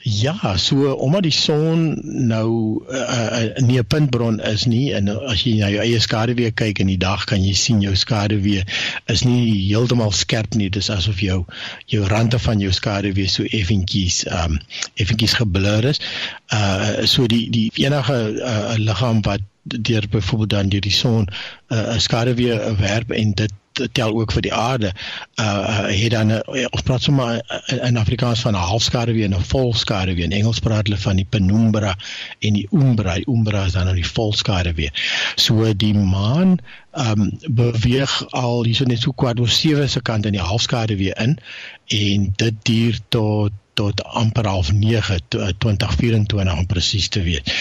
Ja, 0.01 0.57
so 0.57 0.93
omdat 0.93 1.23
die 1.23 1.33
son 1.33 1.99
nou 2.03 2.83
uh, 2.89 2.99
uh, 2.99 3.57
nie 3.57 3.79
'n 3.79 3.87
puntbron 3.87 4.41
is 4.41 4.65
nie 4.65 4.93
en 4.93 5.09
as 5.09 5.45
jy 5.45 5.55
na 5.59 5.71
jou 5.73 5.81
eie 5.83 6.01
skaduwee 6.01 6.51
kyk 6.51 6.79
in 6.79 6.87
die 6.93 7.01
dag 7.01 7.25
kan 7.25 7.45
jy 7.45 7.55
sien 7.55 7.81
jou 7.81 7.95
skaduwee 7.97 8.65
is 9.07 9.25
nie 9.25 9.69
heeltemal 9.69 10.13
skerp 10.13 10.55
nie. 10.55 10.71
Dis 10.71 10.91
asof 10.91 11.21
jou 11.21 11.45
jou 11.87 12.05
rande 12.09 12.39
van 12.39 12.61
jou 12.61 12.73
skaduwee 12.73 13.29
so 13.29 13.43
effentjies 13.43 14.25
um 14.43 14.61
effentjies 14.95 15.39
geblur 15.41 15.85
is. 15.85 16.01
Uh 16.53 17.07
so 17.07 17.27
die 17.27 17.51
die 17.51 17.71
enige 17.75 18.21
uh, 18.41 18.75
liggaam 18.77 19.23
wat 19.23 19.41
deur 19.65 20.05
byvoorbeeld 20.11 20.51
dan 20.51 20.69
deur 20.69 20.81
die 20.81 20.93
son 20.93 21.29
'n 21.69 21.75
uh, 21.75 21.99
skaduwee 21.99 22.75
werp 22.77 23.11
en 23.11 23.33
dit 23.33 23.53
tel 23.93 24.15
ook 24.15 24.33
vir 24.33 24.43
die 24.43 24.55
aarde. 24.55 24.93
Uh 25.41 25.87
het 25.89 26.11
dan 26.11 26.31
ons 26.47 26.83
praat 26.87 27.03
sommer 27.03 27.41
in 27.83 27.97
Afrikaans 27.97 28.41
van 28.41 28.55
'n 28.55 28.67
halfskaduwee 28.71 29.25
en 29.25 29.35
'n 29.35 29.43
volskaduwee. 29.43 30.25
In 30.25 30.33
Engels 30.33 30.59
praat 30.59 30.87
hulle 30.87 31.01
van 31.01 31.17
die 31.17 31.27
penumbra 31.29 31.97
en 32.39 32.53
die 32.53 32.69
umbra. 32.71 33.15
Die 33.15 33.27
umbra 33.27 33.65
is 33.65 33.73
dan 33.73 33.85
nou 33.85 33.95
die 33.95 34.07
volskaduwee. 34.07 34.91
So 35.35 35.75
die 35.77 35.95
maan 35.95 36.59
um 36.93 37.39
beweeg 37.51 38.27
al 38.31 38.65
hierso 38.65 38.85
net 38.85 39.01
so 39.01 39.13
kwart 39.13 39.41
oor 39.41 39.49
7 39.49 39.89
se 39.91 40.03
kant 40.03 40.27
in 40.27 40.33
die 40.33 40.41
halfskaduwee 40.41 41.15
in 41.15 41.39
en 41.87 42.33
dit 42.37 42.55
duur 42.63 42.99
tot 43.09 43.53
tot 43.75 44.03
amper 44.05 44.47
half 44.47 44.73
9 44.73 45.19
2024 45.29 46.59
om 46.59 46.67
presies 46.67 47.09
te 47.09 47.23
weet. 47.23 47.55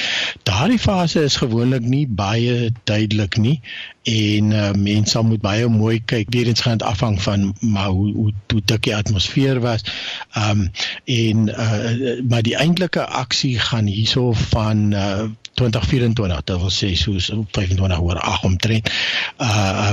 Daardie 0.43 0.79
fase 0.79 1.23
is 1.23 1.35
gewoonlik 1.41 1.81
nie 1.81 2.07
baie 2.07 2.71
duidelik 2.83 3.37
nie 3.37 3.59
en 4.03 4.51
uh, 4.51 4.71
mense 4.71 5.21
moet 5.21 5.41
baie 5.41 5.67
mooi 5.67 6.01
kyk. 6.05 6.27
Weer 6.29 6.47
eens 6.47 6.61
gaan 6.61 6.77
dit 6.77 6.87
afhang 6.87 7.21
van 7.21 7.53
maar 7.59 7.87
hoe 7.87 8.11
hoe 8.13 8.31
hoe 8.51 8.61
dik 8.65 8.83
die 8.83 8.95
atmosfeer 8.95 9.59
was. 9.59 9.85
Ehm 10.33 10.65
um, 10.65 10.71
en 11.05 11.47
uh, 11.47 12.19
maar 12.29 12.43
die 12.43 12.55
eintlike 12.55 13.05
aksie 13.05 13.59
gaan 13.59 13.85
hierso 13.85 14.31
van 14.31 14.91
uh, 14.91 15.23
2024 15.53 16.43
dit 16.43 16.57
wil 16.57 16.71
sê 16.73 16.93
soos 16.97 17.29
25 17.51 17.99
oor 17.99 18.19
8 18.19 18.43
omtrent 18.43 18.89
uh 19.37 19.91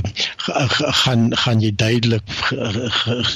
gaan 1.05 1.37
gaan 1.37 1.61
jy 1.61 1.73
duidelik 1.75 2.25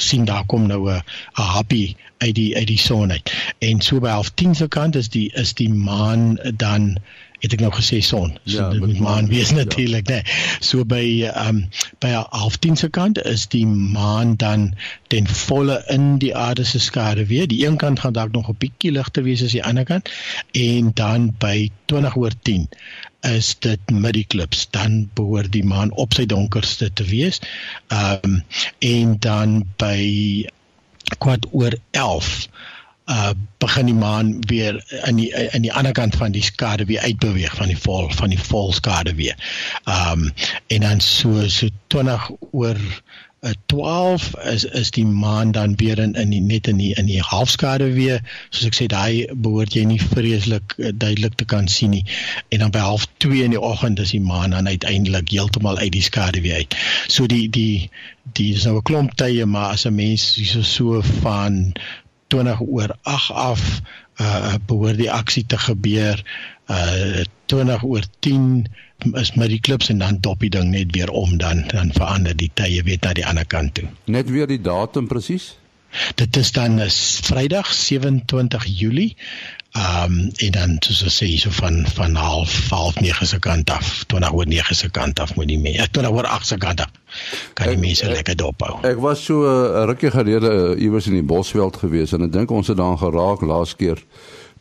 sien 0.08 0.24
daar 0.24 0.46
kom 0.46 0.66
nou 0.66 0.90
'n 0.90 1.02
happy 1.32 1.94
uit 2.18 2.34
die 2.34 2.56
uit 2.56 2.66
die 2.66 2.78
son 2.78 3.12
uit. 3.12 3.32
En 3.58 3.80
so 3.80 4.00
by 4.00 4.08
half 4.08 4.30
10 4.30 4.54
se 4.54 4.68
kant 4.68 4.96
is 4.96 5.08
die 5.08 5.32
is 5.32 5.54
die 5.54 5.68
maan 5.72 6.38
dan 6.56 6.96
het 7.42 7.52
ek 7.52 7.60
nou 7.60 7.70
gesê 7.74 8.00
son. 8.04 8.34
So 8.44 8.56
ja, 8.56 8.68
dit 8.72 8.80
moet 8.80 9.00
maan 9.04 9.28
wees 9.28 9.50
natuurlik, 9.52 10.08
ja. 10.08 10.20
né? 10.20 10.36
So 10.64 10.84
by 10.88 11.04
ehm 11.28 11.48
um, 11.48 11.62
by 12.02 12.12
half 12.30 12.58
10 12.58 12.76
se 12.80 12.88
kant 12.88 13.20
is 13.22 13.46
die 13.52 13.66
maan 13.66 14.36
dan 14.40 14.74
ten 15.12 15.26
volle 15.28 15.82
in 15.92 16.18
die 16.18 16.34
aarde 16.36 16.64
se 16.64 16.80
skare 16.80 17.26
weer. 17.30 17.48
Die 17.48 17.66
een 17.66 17.76
kant 17.76 18.00
gaan 18.00 18.12
dalk 18.12 18.32
nog 18.32 18.48
'n 18.48 18.58
bietjie 18.58 18.92
ligter 18.92 19.22
wees 19.22 19.42
as 19.42 19.56
die 19.56 19.64
ander 19.64 19.84
kant 19.84 20.10
en 20.52 20.90
dan 20.94 21.34
by 21.38 21.70
20 21.86 22.16
oor 22.16 22.32
10 22.42 22.68
is 23.20 23.54
dit 23.58 23.90
middeklipse 23.90 24.66
dan 24.70 25.10
behoort 25.14 25.52
die 25.52 25.64
maan 25.64 25.92
op 25.92 26.14
sy 26.14 26.26
donkerste 26.26 26.92
te 26.92 27.04
wees. 27.04 27.40
Ehm 27.88 28.24
um, 28.24 28.42
en 28.78 29.16
dan 29.18 29.64
by 29.76 30.00
kwart 31.18 31.46
oor 31.52 31.74
11 31.90 32.48
uh 33.06 33.32
begin 33.58 33.86
die 33.86 33.94
maan 33.94 34.40
weer 34.48 34.84
in 35.04 35.16
die 35.16 35.30
in 35.52 35.62
die 35.62 35.72
ander 35.72 35.92
kant 35.92 36.16
van 36.16 36.32
die 36.32 36.42
skade 36.42 36.84
weer 36.84 37.00
uitbeweeg 37.00 37.56
van 37.56 37.68
die 37.68 37.78
vol 37.78 38.08
van 38.10 38.32
die 38.32 38.40
vol 38.40 38.72
skade 38.72 39.14
weer. 39.14 39.36
Um 39.84 40.32
en 40.66 40.80
dan 40.80 41.00
so 41.00 41.48
so 41.48 41.68
20 41.88 42.30
oor 42.50 42.80
uh, 43.44 43.52
12 43.66 44.34
is 44.44 44.64
is 44.64 44.90
die 44.90 45.06
maan 45.06 45.52
dan 45.52 45.76
weer 45.76 45.98
in 45.98 46.14
in 46.14 46.30
die 46.30 46.40
net 46.40 46.66
in 46.66 46.76
die 46.76 46.94
in 46.94 47.06
die 47.06 47.20
halfskade 47.20 47.92
weer. 47.92 48.22
Soos 48.50 48.70
ek 48.70 48.78
sê 48.78 48.86
daai 48.92 49.28
behoort 49.34 49.76
jy 49.76 49.84
nie 49.88 50.00
vreeslik 50.00 50.76
uh, 50.78 50.92
duidelik 50.92 51.36
te 51.40 51.44
kan 51.44 51.68
sien 51.68 51.92
nie. 51.96 52.04
En 52.48 52.64
dan 52.64 52.72
by 52.74 52.84
half 52.86 53.06
2 53.26 53.44
in 53.44 53.56
die 53.56 53.60
oggend 53.60 54.00
is 54.00 54.14
die 54.16 54.24
maan 54.24 54.56
dan 54.56 54.68
uiteindelik 54.68 55.28
heeltemal 55.34 55.78
uit 55.78 55.92
die 55.92 56.04
skade 56.08 56.40
weer 56.40 56.64
uit. 56.64 56.78
So 57.08 57.28
die 57.28 57.48
die 57.48 57.90
die 58.24 58.54
is 58.54 58.64
nou 58.64 58.78
'n 58.78 58.88
klomp 58.88 59.16
tye 59.20 59.44
maar 59.46 59.76
as 59.76 59.84
'n 59.86 59.94
mens 59.94 60.24
so 60.52 60.62
so 60.62 61.02
van 61.20 61.74
20 62.34 62.60
oor 62.66 62.96
8 63.14 63.30
af 63.46 63.62
uh 64.22 64.54
behoort 64.66 64.98
die 64.98 65.10
aksie 65.10 65.44
te 65.46 65.58
gebeur 65.58 66.20
uh 66.70 67.22
20 67.50 67.82
oor 67.82 68.06
10 68.26 68.66
is 69.20 69.34
met 69.34 69.50
die 69.52 69.60
klips 69.60 69.90
en 69.92 69.98
dan 70.02 70.20
dop 70.20 70.40
die 70.40 70.50
ding 70.50 70.70
net 70.70 70.94
weer 70.96 71.10
om 71.10 71.36
dan 71.38 71.64
dan 71.72 71.92
verander 71.92 72.36
die 72.36 72.50
tye 72.54 72.82
weet 72.86 73.04
na 73.04 73.12
die 73.12 73.26
ander 73.26 73.46
kant 73.46 73.74
toe. 73.74 73.88
Net 74.06 74.30
weer 74.30 74.48
die 74.50 74.60
datum 74.60 75.06
presies? 75.10 75.54
Dit 76.14 76.36
is 76.36 76.52
dan 76.52 76.80
is 76.80 77.20
Vrydag 77.22 77.72
27 77.74 78.64
Julie 78.66 79.16
Ehm 79.74 80.12
um, 80.12 80.30
en 80.36 80.52
dan 80.54 80.76
soos 80.78 81.00
ons 81.02 81.14
sê 81.18 81.26
so 81.34 81.50
van 81.50 81.80
van 81.96 82.14
half 82.14 82.52
half 82.70 82.94
9 83.00 83.26
se 83.26 83.38
kant 83.42 83.70
af, 83.74 84.04
20 84.06 84.32
oor 84.32 84.46
9 84.46 84.76
se 84.78 84.90
kant 84.90 85.20
af 85.20 85.32
moet 85.34 85.48
die 85.50 85.58
mense, 85.58 85.80
ja, 85.80 85.86
20 85.90 86.12
oor 86.14 86.28
8 86.30 86.46
se 86.46 86.58
kant 86.62 86.80
af. 86.84 86.92
Kan 87.58 87.72
die 87.72 87.80
mense 87.82 88.06
lekker 88.06 88.36
dophou. 88.38 88.76
Ek 88.86 89.02
was 89.02 89.24
so 89.24 89.42
eh, 89.42 89.50
'n 89.50 89.80
uh, 89.80 89.88
rukkie 89.90 90.12
gelede 90.14 90.52
uh, 90.52 90.82
iewers 90.82 91.10
in 91.10 91.18
die 91.18 91.26
Bosveld 91.26 91.76
gewees 91.82 92.14
en 92.14 92.22
ek 92.22 92.32
dink 92.32 92.54
ons 92.54 92.70
het 92.70 92.78
daar 92.78 92.94
geraak 93.02 93.42
laas 93.42 93.74
keer. 93.74 93.98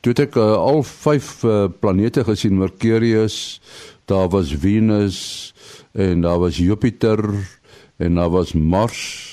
Toe 0.02 0.18
ek 0.18 0.34
uh, 0.34 0.58
al 0.58 0.82
5 0.82 1.30
uh, 1.44 1.70
planete 1.80 2.26
gesien, 2.26 2.58
Mercurius, 2.58 3.62
daar 4.10 4.34
was 4.34 4.50
Venus 4.50 5.54
en 5.94 6.26
daar 6.26 6.42
was 6.42 6.58
Jupiter 6.58 7.22
en 8.02 8.16
daar 8.18 8.34
was 8.34 8.58
Mars 8.58 9.33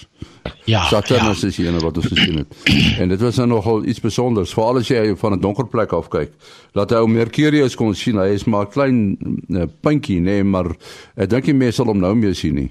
Ja. 0.65 0.85
Saturnus 0.89 1.41
ja. 1.41 1.49
is 1.49 1.57
hier 1.57 1.81
wat 1.81 1.97
ons 1.97 2.07
gesien 2.07 2.43
het. 2.43 2.57
En 2.99 3.09
dit 3.09 3.21
was 3.21 3.37
nou 3.37 3.49
nogal 3.49 3.85
iets 3.85 3.99
spesiaals, 3.99 4.55
veral 4.55 4.81
as 4.81 4.89
jy 4.89 5.15
van 5.17 5.33
'n 5.37 5.41
donker 5.41 5.67
plek 5.67 5.93
af 5.93 6.09
kyk. 6.09 6.33
Laat 6.73 6.91
hy 6.91 6.97
ou 6.97 7.09
Mercurius 7.09 7.75
kon 7.75 7.95
sien, 7.95 8.19
hy 8.19 8.35
is 8.35 8.45
maar 8.45 8.69
klein 8.69 9.17
uh, 9.49 9.67
puntjie, 9.81 10.21
nê, 10.21 10.41
nee, 10.41 10.45
maar 10.45 10.71
ek 11.17 11.31
dink 11.31 11.47
nie 11.47 11.55
mense 11.55 11.77
sal 11.77 11.87
hom 11.87 11.99
nou 11.99 12.15
meer 12.15 12.35
sien 12.35 12.55
nie. 12.55 12.71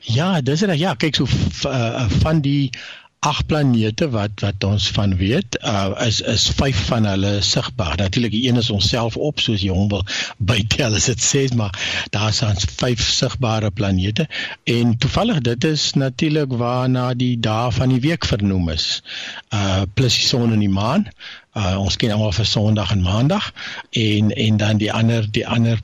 Ja, 0.00 0.40
dis 0.40 0.62
reg. 0.62 0.78
Ja, 0.78 0.94
kyk 0.98 1.14
so 1.14 1.26
uh, 1.70 2.08
van 2.22 2.40
die 2.42 2.70
ag 3.22 3.44
planete 3.46 4.08
wat 4.10 4.40
wat 4.42 4.64
ons 4.66 4.88
van 4.96 5.12
weet, 5.16 5.58
uh, 5.62 5.94
is 6.06 6.20
is 6.26 6.48
vyf 6.58 6.78
van 6.88 7.04
hulle 7.06 7.36
sigbaar. 7.46 7.94
Natuurlik 8.00 8.34
die 8.34 8.48
een 8.48 8.58
is 8.58 8.70
onsself 8.74 9.16
op 9.16 9.38
soos 9.40 9.62
jy 9.62 9.70
hom 9.70 9.86
wil 9.92 10.02
bytel 10.42 10.96
as 10.98 11.06
dit 11.10 11.22
sê, 11.22 11.44
maar 11.54 11.70
daar 12.10 12.32
is 12.34 12.42
ons 12.42 12.66
vyf 12.80 13.04
sigbare 13.06 13.70
planete 13.70 14.26
en 14.74 14.96
toevallig 14.98 15.38
dit 15.46 15.68
is 15.70 15.92
natuurlik 15.94 16.56
waarna 16.64 17.12
die 17.14 17.36
dae 17.38 17.70
van 17.78 17.94
die 17.94 18.02
week 18.02 18.26
vernoem 18.26 18.72
is. 18.74 18.88
Uh 19.54 19.86
plus 19.94 20.18
die 20.18 20.26
son 20.26 20.50
en 20.58 20.66
die 20.66 20.72
maan. 20.72 21.06
Uh 21.54 21.78
ons 21.78 21.96
ken 21.96 22.10
almal 22.10 22.34
vir 22.34 22.50
Sondag 22.56 22.90
en 22.96 23.06
Maandag 23.06 23.52
en 24.02 24.34
en 24.34 24.60
dan 24.66 24.82
die 24.82 24.92
ander 24.92 25.30
die 25.30 25.46
ander 25.46 25.78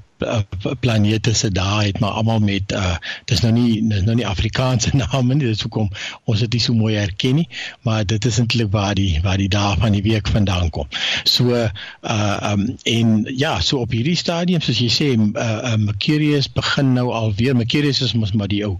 planete 0.80 1.34
se 1.34 1.50
daai 1.52 1.86
het 1.86 2.00
maar 2.00 2.10
almal 2.20 2.40
met 2.40 2.72
uh 2.72 2.96
dis 3.30 3.40
nou 3.44 3.52
nie 3.52 3.82
dis 3.88 4.02
nou 4.06 4.16
nie 4.18 4.26
Afrikaanse 4.26 4.94
name 5.02 5.34
nie 5.34 5.46
dis 5.46 5.62
hoekom 5.66 5.90
ons 6.24 6.40
dit 6.44 6.52
nie 6.56 6.62
so 6.62 6.74
mooi 6.74 6.94
herken 6.96 7.40
nie 7.42 7.48
maar 7.86 8.06
dit 8.06 8.24
is 8.24 8.38
eintlik 8.38 8.72
waar 8.72 8.94
die 8.94 9.20
waar 9.22 9.38
die 9.38 9.48
dae 9.48 9.76
van 9.78 9.92
die 9.92 10.02
week 10.02 10.28
vandaan 10.28 10.70
kom. 10.70 10.88
So 11.24 11.54
uh 11.54 12.36
um 12.52 12.76
en 12.82 13.24
ja, 13.36 13.60
so 13.60 13.78
op 13.78 13.92
hierdie 13.94 14.16
stadium 14.16 14.60
soos 14.64 14.80
jy 14.82 14.88
sê 14.92 15.10
uh, 15.16 15.28
uh 15.44 15.76
Mercurius 15.82 16.50
begin 16.52 16.92
nou 16.96 17.08
alweer 17.14 17.56
Mercurius 17.56 18.02
is 18.04 18.14
mos 18.18 18.32
maar 18.32 18.50
die 18.52 18.64
ou 18.66 18.78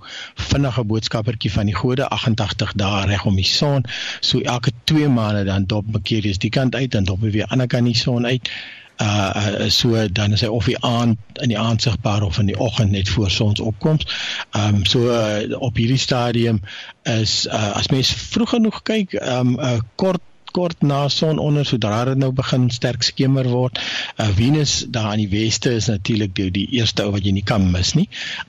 vinnige 0.51 0.85
boodskappertjie 0.85 1.53
van 1.53 1.71
die 1.71 1.77
gode 1.77 2.09
88 2.09 2.75
dae 2.81 3.07
reg 3.11 3.27
om 3.29 3.39
die 3.39 3.47
son. 3.49 3.87
So 4.21 4.41
elke 4.41 4.75
2 4.91 5.09
maande 5.13 5.45
dan 5.49 5.69
dop 5.71 5.87
Mercurius 5.93 6.43
die 6.43 6.53
kant 6.55 6.75
uit 6.75 6.95
en 6.95 7.09
dop 7.09 7.21
weer 7.21 7.31
aan 7.31 7.39
die 7.39 7.53
ander 7.59 7.67
kant 7.67 7.87
die 7.91 7.97
son 7.97 8.27
uit 8.27 8.51
uh, 9.03 9.33
uh 9.37 9.69
so 9.71 10.09
dan 10.13 10.33
is 10.33 10.41
hy 10.41 10.47
of 10.47 10.65
die 10.65 10.79
aand 10.85 11.19
in 11.43 11.49
die 11.49 11.59
aand 11.59 11.83
sigbaar 11.83 12.23
of 12.23 12.39
in 12.39 12.47
die 12.51 12.59
oggend 12.59 12.91
net 12.91 13.09
voor 13.09 13.31
sonsopkoms. 13.31 14.07
Ehm 14.51 14.75
um, 14.75 14.85
so 14.85 15.09
uh, 15.11 15.59
op 15.59 15.77
hierdie 15.77 15.99
stadium 15.99 16.61
is 17.03 17.47
uh, 17.47 17.77
as 17.77 17.89
mens 17.89 18.13
vroeg 18.13 18.57
genoeg 18.57 18.83
kyk, 18.83 19.13
ehm 19.13 19.39
um, 19.39 19.55
'n 19.55 19.75
uh, 19.75 19.79
kort 19.95 20.23
kort 20.55 20.83
na 20.83 21.09
sononder 21.13 21.67
sodra 21.67 22.05
dit 22.09 22.19
nou 22.21 22.31
begin 22.33 22.69
sterk 22.71 23.03
skemer 23.07 23.49
word. 23.49 23.79
Uh, 24.17 24.29
Venus 24.37 24.85
daar 24.89 25.13
aan 25.13 25.23
die 25.23 25.31
weste 25.33 25.73
is 25.77 25.89
natuurlik 25.91 26.35
die, 26.39 26.51
die 26.55 26.67
eerste 26.79 27.05
ou 27.07 27.13
wat 27.15 27.27
jy 27.27 27.33
nie 27.37 27.45
kan 27.47 27.71
mis 27.73 27.95
nie. 27.99 28.09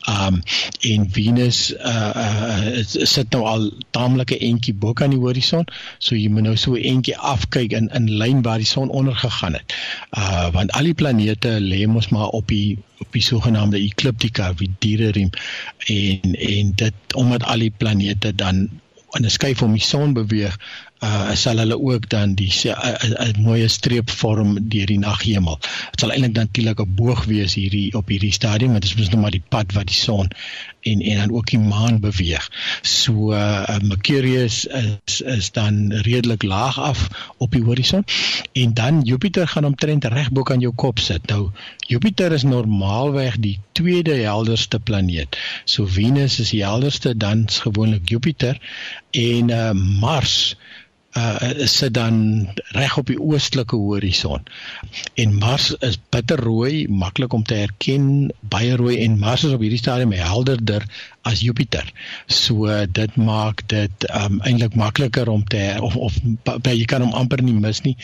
Um 0.10 0.41
en 0.89 1.08
Venus 1.15 1.62
uh, 1.75 2.12
uh 2.25 2.84
sit 2.84 3.32
nou 3.36 3.44
al 3.50 3.70
taamlike 3.96 4.38
entjie 4.50 4.74
bo 4.74 4.94
aan 5.00 5.13
die 5.13 5.22
horison, 5.22 5.65
so 6.00 6.18
jy 6.18 6.29
moet 6.34 6.48
nou 6.48 6.56
so 6.58 6.75
entjie 6.75 7.18
afkyk 7.18 7.75
in 7.77 7.89
in 7.96 8.10
lyn 8.22 8.44
waar 8.46 8.62
die 8.62 8.70
son 8.70 8.89
onder 8.89 9.15
gegaan 9.15 9.60
het. 9.60 9.75
Uh 10.18 10.50
want 10.56 10.74
al 10.77 10.89
die 10.89 10.98
planete 10.98 11.58
lê 11.63 11.86
mos 11.88 12.10
maar 12.15 12.34
op 12.39 12.48
die 12.48 12.77
op 13.00 13.13
die 13.15 13.24
sogenaamde 13.24 13.79
ekliptika, 13.79 14.51
die 14.53 14.72
diereriem 14.84 15.29
en 15.88 16.36
en 16.36 16.72
dit 16.84 17.15
omdat 17.15 17.44
al 17.44 17.68
die 17.68 17.74
planete 17.84 18.36
dan 18.36 18.70
in 19.18 19.25
'n 19.25 19.29
skuif 19.29 19.62
om 19.62 19.72
die 19.74 19.82
son 19.82 20.13
beweeg, 20.13 20.58
uh 21.00 21.32
sal 21.36 21.58
hulle 21.62 21.77
ook 21.79 22.10
dan 22.10 22.34
die 22.36 22.51
'n 22.51 23.41
mooi 23.41 23.68
streep 23.68 24.10
vorm 24.10 24.58
deur 24.70 24.86
die 24.86 25.00
naghemel. 25.00 25.60
Dit 25.91 26.00
sal 26.00 26.12
eintlik 26.12 26.34
natuurlik 26.34 26.79
'n 26.79 26.96
boog 26.96 27.24
wees 27.25 27.53
hierdie 27.53 27.94
op 27.96 28.08
hierdie 28.08 28.34
stadium, 28.34 28.72
want 28.72 28.82
dit 28.84 28.91
is 28.91 28.98
mos 28.98 29.10
nou 29.10 29.22
maar 29.22 29.32
die 29.32 29.44
pad 29.50 29.72
wat 29.74 29.88
die 29.88 29.96
son 29.96 30.27
en 30.82 31.01
en 31.01 31.18
dan 31.18 31.32
ook 31.32 31.50
die 31.50 31.60
maan 31.60 32.00
beweeg. 32.00 32.51
So 32.82 33.32
uh 33.34 33.79
Mercurius 33.79 34.65
is 34.65 35.22
is 35.22 35.51
dan 35.51 35.91
redelik 35.91 36.44
laag 36.44 36.79
af 36.79 37.08
op 37.38 37.51
die 37.51 37.63
horison 37.63 38.03
en 38.53 38.74
dan 38.74 39.01
Jupiter 39.01 39.48
gaan 39.48 39.65
omtrent 39.65 40.06
reg 40.06 40.32
bo 40.32 40.44
aan 40.44 40.60
jou 40.60 40.74
kop 40.75 41.00
sit. 41.00 41.25
Nou 41.27 41.51
Jupiter 41.77 42.32
is 42.32 42.44
normaalweg 42.44 43.39
die 43.39 43.60
tweede 43.72 44.13
helderste 44.13 44.79
planeet. 44.79 45.38
So 45.63 45.86
Venus 45.86 46.39
is 46.39 46.50
die 46.50 46.63
helderste, 46.63 47.18
dan 47.18 47.50
gewoonlik 47.50 48.10
Jupiter 48.10 48.60
en 49.12 49.50
uh 49.50 49.72
Mars 49.72 50.56
uh 50.56 50.69
sit 51.66 51.94
dan 51.94 52.48
reg 52.75 52.98
op 52.98 53.08
die 53.10 53.20
oostelike 53.20 53.75
horison. 53.75 54.44
En 55.13 55.38
Mars 55.38 55.72
is 55.86 55.98
bitterrooi, 56.10 56.88
maklik 56.88 57.34
om 57.34 57.44
te 57.44 57.54
herken, 57.54 58.30
baie 58.42 58.75
rooi 58.75 59.00
en 59.04 59.18
Mars 59.20 59.44
is 59.44 59.56
op 59.56 59.63
hierdie 59.66 59.82
stadium 59.82 60.12
helderder 60.12 60.86
as 61.22 61.42
Jupiter. 61.42 61.84
So 62.28 62.68
uh, 62.68 62.86
dit 62.86 63.16
maak 63.16 63.63
dit 63.68 64.06
um 64.16 64.39
eintlik 64.46 64.75
makliker 64.75 65.30
om 65.30 65.44
te 65.44 65.62
of 65.82 65.96
of 65.96 66.16
by 66.46 66.74
jy 66.74 66.86
kan 66.89 67.04
hom 67.04 67.13
amper 67.18 67.44
nie 67.44 67.56
mis 67.58 67.82
nie. 67.86 67.96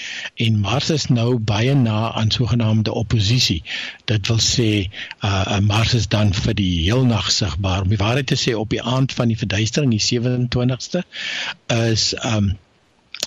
En 0.42 0.60
Mars 0.60 0.90
is 0.94 1.08
nou 1.10 1.38
baie 1.40 1.76
na 1.78 2.12
aan 2.12 2.34
sogenaamde 2.34 2.94
oppositie. 2.94 3.62
Dit 4.12 4.28
wil 4.32 4.42
sê 4.44 4.70
uh 5.24 5.60
Mars 5.66 5.96
is 5.98 6.10
dan 6.12 6.34
vir 6.34 6.58
die 6.58 6.74
heelnag 6.84 7.32
sigbaar. 7.32 7.86
Om 7.86 7.96
die 7.96 8.02
waarheid 8.02 8.30
te 8.34 8.40
sê 8.40 8.56
op 8.58 8.74
die 8.74 8.84
aand 8.84 9.14
van 9.16 9.32
die 9.32 9.40
verduistering, 9.40 9.96
die 9.96 10.04
27ste, 10.04 11.06
is 11.72 12.14
um 12.26 12.56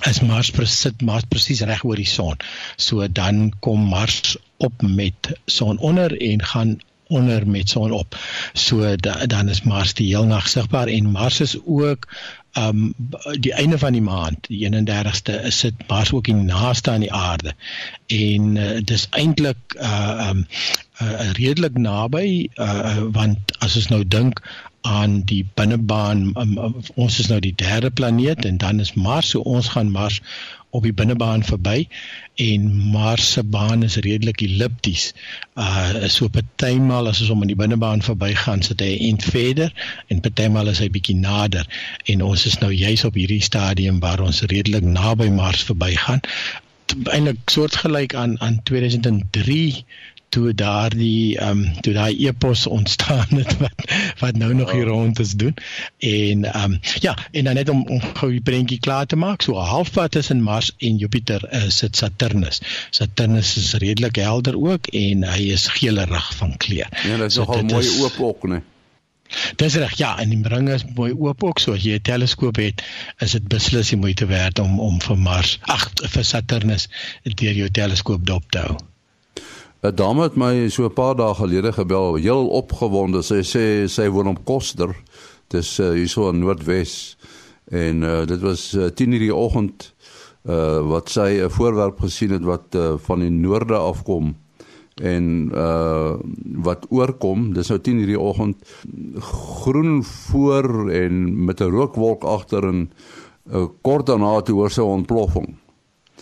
is 0.06 0.20
Mars 0.22 0.50
presit 0.50 1.02
Mars 1.02 1.24
presies 1.24 1.64
reg 1.66 1.84
oor 1.84 1.96
die 1.96 2.08
son. 2.08 2.36
So 2.76 3.06
dan 3.08 3.52
kom 3.60 3.88
Mars 3.90 4.36
op 4.56 4.82
met 4.82 5.32
son 5.46 5.78
onder 5.78 6.14
en 6.20 6.44
gaan 6.44 6.78
onder 7.08 7.46
met 7.48 7.68
son 7.68 7.92
op. 7.92 8.16
So 8.52 8.96
da, 8.96 9.26
dan 9.26 9.48
is 9.48 9.62
Mars 9.62 9.94
die 9.94 10.06
heel 10.06 10.24
nag 10.28 10.48
sigbaar 10.48 10.86
en 10.86 11.10
Mars 11.10 11.40
is 11.40 11.56
ook 11.64 12.06
um 12.58 12.94
die 13.40 13.52
einde 13.52 13.78
van 13.78 13.92
die 13.92 14.02
maand, 14.02 14.46
die 14.48 14.68
31ste, 14.68 15.42
is 15.44 15.60
dit 15.60 15.88
Mars 15.88 16.12
ook 16.12 16.24
die 16.24 16.34
naaste 16.34 16.90
aan 16.90 17.04
die 17.04 17.12
aarde. 17.12 17.54
En 18.06 18.56
uh, 18.56 18.80
dis 18.84 19.06
eintlik 19.10 19.76
uh 19.76 20.28
um 20.30 20.46
uh, 21.02 21.30
redelik 21.38 21.76
naby 21.78 22.48
uh, 22.54 22.98
want 23.14 23.56
as 23.58 23.76
ons 23.76 23.88
nou 23.92 24.02
dink 24.06 24.42
aan 24.88 25.20
die 25.28 25.42
binnebaan 25.60 26.22
um, 26.40 26.54
um, 26.58 26.76
ons 26.96 27.18
is 27.20 27.28
nou 27.28 27.40
die 27.44 27.54
derde 27.54 27.90
planeet 27.90 28.46
en 28.48 28.56
dan 28.62 28.80
is 28.80 28.94
Mars 28.96 29.34
so 29.34 29.44
ons 29.44 29.68
gaan 29.74 29.90
Mars 29.92 30.22
op 30.70 30.84
die 30.84 30.92
binnebaan 30.92 31.44
verby 31.44 31.86
en 32.44 32.64
Mars 32.92 33.32
se 33.32 33.42
baan 33.44 33.82
is 33.82 33.96
redelik 34.04 34.42
ellipties. 34.44 35.12
Uh 35.56 36.08
so 36.12 36.28
partymal 36.32 37.08
as 37.08 37.22
ons 37.24 37.32
om 37.34 37.44
in 37.44 37.52
die 37.52 37.58
binnebaan 37.58 38.04
verbygaan 38.04 38.64
sit 38.66 38.84
hy 38.84 38.90
end 39.08 39.24
verder 39.24 39.72
en 40.12 40.20
partymal 40.24 40.72
is 40.72 40.82
hy 40.84 40.90
bietjie 40.92 41.16
nader 41.20 41.68
en 42.12 42.24
ons 42.28 42.44
is 42.50 42.58
nou 42.64 42.72
juis 42.74 43.04
op 43.08 43.16
hierdie 43.20 43.44
stadium 43.44 44.00
waar 44.04 44.24
ons 44.24 44.44
redelik 44.52 44.84
naby 44.84 45.30
Mars 45.32 45.64
verbygaan. 45.68 46.24
Eintlik 47.12 47.52
soortgelyk 47.52 48.14
aan 48.16 48.38
aan 48.44 48.62
2003 48.68 49.84
toe 50.28 50.54
daardie 50.54 51.38
ehm 51.38 51.50
um, 51.50 51.80
toe 51.80 51.92
daai 51.92 52.26
epos 52.26 52.66
ontstaan 52.66 53.26
het 53.40 53.56
wat 53.62 53.84
wat 54.20 54.36
nou 54.36 54.54
nog 54.54 54.72
hier 54.72 54.84
rond 54.84 55.18
is 55.18 55.32
doen. 55.32 55.54
En 55.98 56.44
ehm 56.44 56.72
um, 56.72 56.80
ja 57.00 57.16
en 57.30 57.44
dan 57.44 57.54
net 57.54 57.68
om, 57.68 57.84
om 57.86 58.00
gou 58.00 58.30
die 58.30 58.40
prentjie 58.40 58.78
klaar 58.78 59.06
te 59.06 59.16
maak 59.16 59.42
so 59.42 59.54
halfpad 59.54 60.10
tussen 60.10 60.42
Mars 60.42 60.72
en 60.78 60.96
Jupiter 60.96 61.52
is 61.64 61.78
dit 61.78 61.96
Saturnus. 61.96 62.60
Saturnus 62.90 63.56
is 63.56 63.72
redelik 63.72 64.16
helder 64.16 64.58
ook 64.58 64.86
en 64.86 65.24
hy 65.24 65.52
is 65.52 65.66
geelerig 65.66 66.34
van 66.36 66.56
kleur. 66.56 66.88
Ja 67.04 67.16
dit 67.16 67.26
is 67.26 67.34
so, 67.34 67.44
nogal 67.44 67.62
mooi 67.62 67.86
is, 67.86 68.00
oop 68.02 68.20
ook 68.20 68.48
nee 68.48 68.66
Dis 69.60 69.74
reg 69.74 69.96
ja 70.00 70.10
en 70.22 70.30
die 70.32 70.52
ring 70.52 70.68
is 70.72 70.84
mooi 70.98 71.10
oop 71.12 71.42
ook 71.44 71.58
so 71.60 71.74
as 71.76 71.84
jy 71.84 71.98
'n 71.98 72.06
teleskoop 72.10 72.60
het 72.62 72.84
is 73.26 73.34
dit 73.36 73.48
beslis 73.54 73.90
die 73.92 74.00
moeite 74.04 74.26
werd 74.26 74.58
om 74.64 74.80
om 74.80 75.00
vir 75.06 75.18
Mars 75.28 75.58
ag 75.76 75.90
vir 76.14 76.24
Saturnus 76.24 76.88
deur 77.24 77.58
jou 77.62 77.68
teleskoop 77.80 78.24
dop 78.32 78.50
te 78.56 78.64
hou 78.68 78.78
'n 79.82 79.94
dame 79.94 80.22
het 80.22 80.36
my 80.36 80.68
so 80.68 80.84
'n 80.84 80.92
paar 80.92 81.14
dae 81.14 81.34
gelede 81.34 81.72
gebel, 81.72 82.14
heel 82.14 82.48
opgewonde. 82.48 83.22
Sy 83.22 83.42
sê 83.42 83.86
sy 83.86 84.08
woon 84.08 84.26
op 84.26 84.44
Koster. 84.44 84.96
Dis 85.48 85.78
uh, 85.78 85.90
hierso 85.90 86.28
in 86.30 86.38
Noordwes. 86.38 87.16
En 87.70 88.02
uh, 88.02 88.26
dit 88.26 88.40
was 88.40 88.74
uh, 88.74 88.90
10:00 88.90 89.18
die 89.18 89.34
oggend 89.34 89.94
uh 90.48 90.80
wat 90.88 91.10
sy 91.10 91.42
'n 91.42 91.50
voorwerp 91.50 92.00
gesien 92.00 92.30
het 92.30 92.42
wat 92.42 92.74
uh, 92.74 92.94
van 92.96 93.20
die 93.20 93.30
noorde 93.30 93.74
afkom 93.74 94.36
en 95.02 95.50
uh 95.54 96.14
wat 96.64 96.86
oorkom 96.88 97.52
dis 97.52 97.68
nou 97.68 97.78
10:00 97.78 98.06
die 98.06 98.20
oggend 98.20 98.56
groen 99.18 100.04
voor 100.04 100.90
en 100.90 101.44
met 101.44 101.60
'n 101.60 101.70
rookwolk 101.70 102.24
agter 102.24 102.64
en 102.64 102.90
uh, 103.52 103.66
kort 103.82 104.06
daarna 104.06 104.40
toe 104.40 104.54
hoor 104.54 104.70
sy 104.70 104.80
ontploffing. 104.80 105.56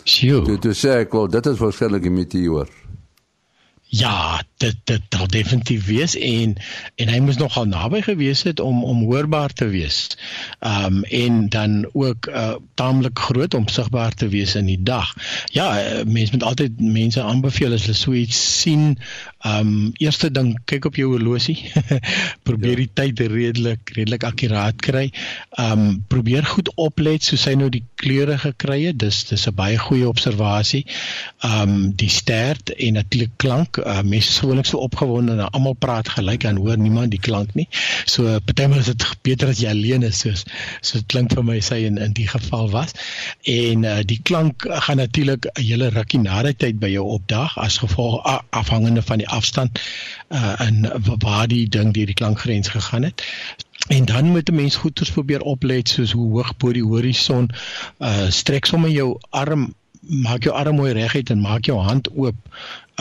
Sjoe. 0.04 0.58
Dit 0.58 0.76
sê 0.76 0.88
ek 0.88 1.12
wel 1.12 1.28
dit 1.28 1.46
is 1.46 1.58
waarskynlik 1.58 2.04
'n 2.04 2.14
meteoor. 2.14 2.85
Ja, 3.88 4.42
dit 4.56 4.76
dit 4.84 5.02
sal 5.14 5.28
definitief 5.30 5.86
wees 5.86 6.16
en 6.18 6.56
en 6.94 7.10
hy 7.12 7.18
moes 7.22 7.36
nogal 7.38 7.68
naby 7.70 8.00
gewees 8.02 8.42
het 8.42 8.60
om 8.60 8.82
om 8.84 9.04
hoorbaar 9.06 9.52
te 9.54 9.68
wees. 9.70 10.16
Um 10.58 11.04
en 11.04 11.48
dan 11.48 11.86
ook 11.92 12.26
uh 12.26 12.56
taamlik 12.74 13.18
groot 13.18 13.54
om 13.54 13.68
sigbaar 13.68 14.14
te 14.14 14.28
wees 14.28 14.54
in 14.54 14.66
die 14.66 14.82
dag. 14.82 15.14
Ja, 15.54 15.68
uh, 15.78 16.02
mense 16.04 16.32
moet 16.32 16.42
altyd 16.42 16.80
mense 16.80 17.22
aanbeveel 17.22 17.72
as 17.72 17.86
hulle 17.86 17.96
so 17.96 18.12
iets 18.12 18.40
sien, 18.60 18.98
um 19.46 19.92
eerste 20.02 20.30
ding 20.32 20.54
kyk 20.68 20.88
op 20.90 20.98
jou 20.98 21.10
horlosie. 21.12 21.56
probeer 22.48 22.76
ja. 22.76 22.84
die 22.84 22.90
tyd 23.00 23.20
redelik 23.32 23.92
redelik 23.96 24.26
akkuraat 24.26 24.80
kry. 24.82 25.06
Um 25.60 26.02
probeer 26.10 26.46
goed 26.48 26.72
oplet 26.74 27.24
soos 27.24 27.46
hy 27.48 27.54
nou 27.58 27.70
die 27.72 27.84
kleure 28.00 28.38
gekry 28.42 28.82
het. 28.88 28.98
Dis 29.00 29.24
dis 29.30 29.46
'n 29.48 29.54
baie 29.56 29.78
goeie 29.78 30.08
observasie. 30.08 30.84
Um 31.46 31.92
die 31.96 32.10
stert 32.12 32.74
en 32.74 32.98
natuurlik 33.00 33.36
klank 33.36 33.78
uh, 33.78 34.02
mense 34.02 34.30
is 34.30 34.38
gewoonlik 34.42 34.66
so 34.66 34.78
opgewonde 34.78 35.32
en 35.32 35.50
almal 35.50 35.74
praat 35.74 36.08
gelyk 36.08 36.44
en 36.44 36.56
hoor 36.56 36.78
niemand 36.78 37.10
die 37.10 37.20
klank 37.20 37.54
nie. 37.54 37.68
So 38.04 38.38
partymal 38.44 38.82
is 38.82 38.90
dit 38.92 39.06
beter 39.26 39.52
as 39.52 39.60
jy 39.62 39.70
alleen 39.70 40.06
is 40.06 40.20
soos 40.24 40.44
so 40.80 40.98
dit 40.98 41.06
klink 41.12 41.34
vir 41.34 41.44
my 41.46 41.58
sy 41.60 41.82
in 41.88 41.98
in 41.98 42.14
die 42.16 42.28
geval 42.28 42.70
was. 42.70 42.94
En 43.42 43.84
uh, 43.84 43.98
die 44.04 44.20
klank 44.22 44.66
gaan 44.66 44.96
natuurlik 45.02 45.46
'n 45.46 45.62
hele 45.62 45.90
rukkie 45.94 46.20
na 46.20 46.42
die 46.42 46.56
tyd 46.56 46.80
by 46.80 46.90
jou 46.92 47.04
opdag 47.18 47.56
as 47.58 47.78
gevolg 47.78 48.22
afhangende 48.50 49.02
van 49.02 49.18
die 49.22 49.28
afstand 49.36 49.80
uh 50.28 50.54
en 50.66 50.90
waar 51.22 51.48
die 51.48 51.68
ding 51.68 51.92
deur 51.94 52.06
die 52.12 52.20
klankgrens 52.22 52.68
gegaan 52.74 53.08
het. 53.08 53.24
En 53.88 54.04
dan 54.04 54.30
moet 54.34 54.50
'n 54.50 54.54
mens 54.54 54.76
goeders 54.76 55.10
probeer 55.10 55.40
oplet 55.40 55.88
soos 55.88 56.12
hoe 56.12 56.30
hoog 56.30 56.56
bo 56.56 56.72
die 56.72 56.84
horison 56.84 57.50
uh 57.98 58.30
strek 58.30 58.66
sommer 58.66 58.90
jou 58.90 59.18
arm 59.30 59.74
maak 60.00 60.42
jou 60.46 60.54
arm 60.54 60.76
mooi 60.76 60.92
reguit 60.92 61.30
en 61.30 61.40
maak 61.40 61.64
jou 61.66 61.78
hand 61.78 62.10
oop 62.14 62.36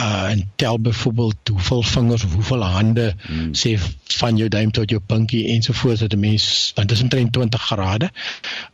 uh 0.00 0.30
en 0.30 0.50
tel 0.56 0.80
byvoorbeeld 0.80 1.36
hoeveel 1.50 1.82
vingers 1.82 2.24
of 2.24 2.34
hoeveel 2.34 2.64
hande 2.64 3.14
hmm. 3.26 3.54
sê 3.54 3.78
van 4.16 4.36
jou 4.36 4.48
duim 4.48 4.70
tot 4.70 4.90
jou 4.90 5.00
pinkie 5.00 5.46
ensovoorts 5.48 6.00
dat 6.00 6.12
'n 6.12 6.20
mens 6.20 6.72
want 6.74 6.88
dit 6.88 6.96
is 6.96 7.02
omtrent 7.02 7.32
20 7.32 7.62
grade. 7.62 8.10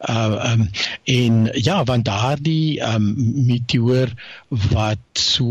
Uh 0.00 0.50
um 0.52 0.70
en 1.04 1.48
ja, 1.52 1.84
want 1.84 2.04
daardie 2.04 2.80
um 2.94 3.14
meteoor 3.46 4.08
wat 4.48 4.98
so 5.12 5.42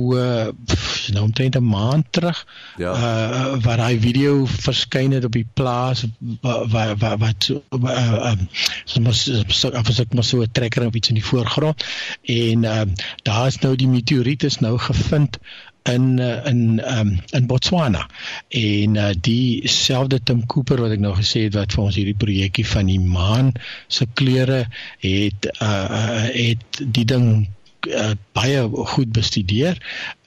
nou 1.13 1.23
omtrent 1.23 1.55
'n 1.55 1.67
maand 1.67 2.05
terug 2.09 2.45
ja. 2.77 2.91
uh 2.91 3.63
waar 3.63 3.85
hy 3.87 3.99
video 3.99 4.45
verskyn 4.45 5.11
het 5.11 5.25
op 5.25 5.31
die 5.31 5.47
plaas 5.53 6.05
wat 6.41 6.99
wat 6.99 7.19
wat 7.19 7.35
so 7.43 7.63
uh 7.71 8.31
um 8.31 8.47
soms 8.85 9.29
as 9.73 9.99
ek 9.99 10.13
maar 10.13 10.23
so 10.23 10.41
'n 10.41 10.51
trekker 10.51 10.85
of 10.85 10.93
iets 10.93 11.09
in 11.09 11.15
die 11.15 11.25
voorgrond 11.25 11.85
en 12.21 12.63
um 12.63 12.93
daar 13.23 13.47
is 13.47 13.59
nou 13.59 13.75
die 13.75 13.87
meteoriet 13.87 14.43
is 14.43 14.59
nou 14.59 14.77
gevind 14.77 15.37
in 15.37 15.47
uh, 15.47 15.60
in 15.83 16.19
um, 16.19 17.19
in 17.31 17.47
Botswana. 17.47 18.09
En 18.49 18.95
uh, 18.95 19.09
dieselfde 19.17 20.19
Tim 20.23 20.45
Cooper 20.45 20.81
wat 20.81 20.93
ek 20.95 21.01
nou 21.01 21.13
gesê 21.17 21.47
het 21.47 21.57
wat 21.57 21.73
vir 21.73 21.83
ons 21.83 21.97
hierdie 21.97 22.17
projekkie 22.17 22.67
van 22.67 22.91
die 22.91 22.99
maan 23.01 23.53
se 23.87 24.05
kleure 24.13 24.65
het 25.01 25.49
uh, 25.57 25.71
uh, 25.71 26.27
het 26.35 26.83
die 26.85 27.07
ding 27.09 27.49
uh, 27.87 28.11
baie 28.31 28.69
goed 28.93 29.11
bestudeer 29.11 29.77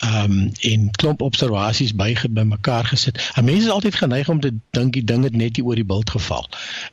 um, 0.04 0.50
en 0.60 0.90
klomp 0.90 1.22
observasies 1.22 1.94
by 1.94 2.16
bymekaar 2.30 2.84
gesit. 2.84 3.20
En 3.34 3.44
mense 3.44 3.66
is 3.66 3.72
altyd 3.72 3.94
geneig 3.94 4.28
om 4.28 4.40
te 4.40 4.52
dink 4.70 4.92
die 4.92 5.04
ding 5.04 5.24
het 5.24 5.36
net 5.36 5.56
hier 5.56 5.64
oor 5.64 5.78
die 5.78 5.84
bult 5.84 6.10
geval. 6.10 6.48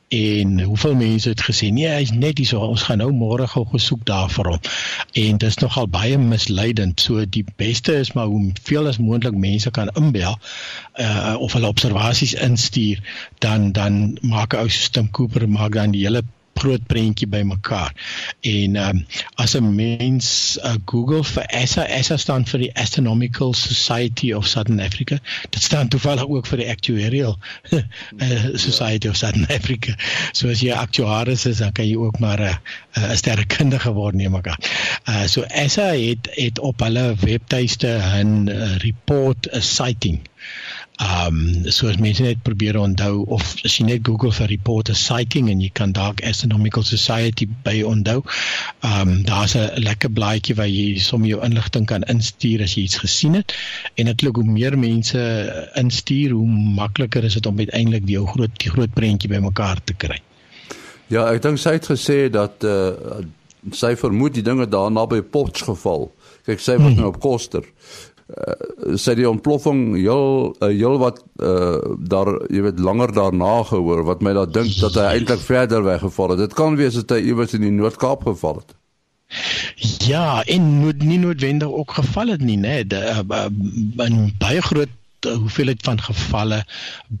En 0.08 0.60
hoeveel 0.60 0.94
mense 0.94 1.28
het 1.28 1.42
gesê 1.42 1.70
nee, 1.72 1.88
hy's 1.88 2.12
net 2.12 2.38
hier 2.38 2.46
so 2.46 2.62
ons 2.64 2.86
gaan 2.88 3.02
nou 3.02 3.10
môre 3.12 3.46
gou 3.46 3.64
gesoek 3.72 4.04
daar 4.08 4.30
vir 4.32 4.52
hom. 4.54 4.60
En 5.12 5.40
dit 5.42 5.48
is 5.48 5.60
nogal 5.62 5.88
baie 5.88 6.18
misleidend. 6.18 7.00
So 7.00 7.24
die 7.24 7.44
beste 7.56 7.98
is 8.00 8.12
maar 8.12 8.26
hoe 8.26 8.52
veel 8.62 8.88
as 8.88 9.00
moontlik 9.02 9.36
mense 9.36 9.70
kan 9.70 9.92
inbel 9.98 10.38
uh, 11.00 11.36
of 11.38 11.52
hulle 11.52 11.68
observasies 11.68 12.34
instuur 12.34 13.02
dan 13.38 13.72
dan 13.72 14.18
maak 14.22 14.54
'n 14.54 14.64
ou 14.64 14.68
Stim 14.68 15.10
Cooper 15.10 15.48
maak 15.48 15.72
dan 15.72 15.90
die 15.90 16.06
hele 16.06 16.24
groot 16.54 16.86
prentjie 16.86 17.26
bymekaar. 17.26 17.92
En 18.40 18.76
ehm 18.76 18.96
um, 18.96 19.06
as 19.34 19.54
'n 19.54 19.74
mens 19.74 20.58
uh, 20.62 20.74
Google 20.84 21.24
vir 21.24 21.44
ESA, 21.44 21.86
ESA 21.86 22.16
staan 22.16 22.46
vir 22.46 22.58
die 22.58 22.74
Astronomical 22.74 23.54
Society 23.54 24.32
of 24.32 24.46
Southern 24.46 24.80
Africa. 24.80 25.18
Dit 25.50 25.62
staan 25.62 25.88
toevallig 25.88 26.26
ook 26.28 26.46
vir 26.46 26.58
die 26.58 26.68
Actuarial 26.68 27.38
uh, 27.70 27.82
Society 28.68 29.08
of 29.08 29.16
Southern 29.16 29.46
Africa. 29.46 29.94
So 30.32 30.48
as 30.48 30.60
jy 30.60 30.72
aktuaris 30.72 31.46
is, 31.46 31.58
dan 31.58 31.72
kan 31.72 31.88
jy 31.88 31.96
ook 31.96 32.18
maar 32.18 32.40
'n 32.40 32.58
uh, 32.98 33.10
'n 33.10 33.16
sterrekundige 33.16 33.92
word 33.92 34.14
neem 34.14 34.34
ek 34.34 34.46
aan. 34.46 34.62
Uh 35.08 35.26
so 35.26 35.42
ESA 35.42 35.92
het 35.96 36.28
het 36.36 36.58
op 36.58 36.80
hulle 36.80 37.14
webtuiste 37.20 37.88
'n 38.22 38.48
uh, 38.48 38.76
report 38.76 39.48
'n 39.50 39.60
sighting 39.60 40.20
Ehm 41.02 41.36
um, 41.36 41.70
so 41.70 41.88
as 41.88 41.96
mense 41.96 42.22
net 42.22 42.42
probeer 42.46 42.76
onthou 42.78 43.24
of 43.34 43.42
as 43.66 43.74
jy 43.78 43.86
net 43.88 44.04
Google 44.06 44.30
vir 44.36 44.50
reporter 44.52 44.94
sighting 44.98 45.48
en 45.50 45.62
jy 45.64 45.70
kan 45.74 45.94
dalk 45.96 46.22
Astronomical 46.28 46.84
Society 46.86 47.48
by 47.66 47.80
onthou. 47.88 48.22
Ehm 48.86 49.00
um, 49.00 49.14
daar's 49.26 49.56
'n 49.58 49.82
lekker 49.82 50.12
blaadjie 50.18 50.54
waar 50.54 50.70
jy 50.70 50.98
sommer 51.02 51.28
jou 51.28 51.40
inligting 51.42 51.86
kan 51.86 52.06
instuur 52.14 52.62
as 52.62 52.76
jy 52.76 52.86
iets 52.86 53.02
gesien 53.02 53.34
het. 53.34 53.54
En 53.96 54.06
natuurlik 54.06 54.36
hoe 54.36 54.52
meer 54.58 54.78
mense 54.78 55.18
instuur, 55.74 56.30
hoe 56.30 56.46
makliker 56.80 57.24
is 57.24 57.34
dit 57.34 57.46
om 57.46 57.58
uiteindelik 57.58 58.06
die 58.06 58.26
groot 58.26 58.54
die 58.58 58.70
groot 58.70 58.94
prentjie 58.94 59.30
bymekaar 59.30 59.84
te 59.84 59.94
kry. 59.94 60.20
Ja, 61.08 61.26
ek 61.32 61.42
dink 61.42 61.58
sy 61.58 61.72
het 61.80 61.86
gesê 61.86 62.30
dat 62.30 62.62
uh, 62.64 63.22
sy 63.70 63.96
vermoed 63.96 64.34
die 64.34 64.42
dinge 64.46 64.68
daar 64.68 64.90
naby 64.90 65.22
Potch 65.22 65.64
geval. 65.64 66.12
Kyk, 66.46 66.60
sy 66.60 66.76
was 66.78 66.92
hmm. 66.92 67.00
nou 67.00 67.10
op 67.10 67.20
Koster 67.20 67.66
uh, 68.28 68.96
sê 68.98 69.14
die 69.18 69.28
ontploffing 69.28 69.96
heel 69.96 70.52
uh, 70.60 70.68
heel 70.68 70.98
wat 71.02 71.22
uh, 71.42 71.78
daar 71.98 72.30
jy 72.52 72.62
weet 72.68 72.78
langer 72.82 73.12
daarna 73.12 73.62
gehoor 73.70 74.04
wat 74.08 74.22
my 74.22 74.34
laat 74.36 74.54
dink 74.54 74.72
dat 74.80 74.96
hy 74.98 75.08
eintlik 75.16 75.42
verder 75.44 75.84
weggeval 75.84 76.34
het. 76.34 76.46
Dit 76.46 76.54
kan 76.58 76.78
wees 76.80 76.94
dat 77.00 77.16
hy 77.16 77.20
iewers 77.32 77.54
in 77.58 77.66
die 77.66 77.74
Noord-Kaap 77.74 78.24
geval 78.30 78.62
het. 78.62 78.74
Ja, 80.04 80.42
en 80.44 80.62
moet 80.62 81.02
nie 81.02 81.18
noodwendig 81.18 81.68
ook 81.68 81.94
geval 81.96 82.34
het 82.34 82.42
nie, 82.44 82.58
né? 82.58 82.82
Nee. 82.84 84.08
In 84.08 84.34
baie 84.38 84.60
groot 84.62 84.92
hoeveelheid 85.22 85.82
van 85.82 86.00
gevalle 86.00 86.64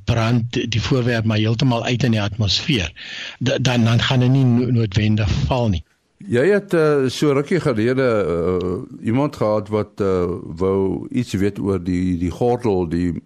brand 0.04 0.52
die 0.52 0.82
voorwerp 0.82 1.24
maar 1.24 1.38
heeltemal 1.38 1.84
uit 1.84 2.02
in 2.02 2.10
die 2.10 2.22
atmosfeer. 2.22 2.92
Dan 3.38 3.84
dan 3.84 4.02
gaan 4.02 4.20
dit 4.20 4.30
nie 4.30 4.44
noodwendig 4.44 5.30
val 5.46 5.68
nie. 5.68 5.84
Jy 6.28 6.44
het 6.52 6.74
uh, 6.74 7.08
so 7.10 7.32
rukkie 7.32 7.60
gelede 7.60 8.06
uh, 8.22 8.72
iemand 9.02 9.36
gehad 9.36 9.68
wat 9.68 10.00
uh, 10.00 10.24
wou 10.42 11.08
iets 11.10 11.32
weet 11.32 11.58
oor 11.58 11.82
die 11.82 12.18
die 12.18 12.30
gordel, 12.30 12.88
die 12.88 13.22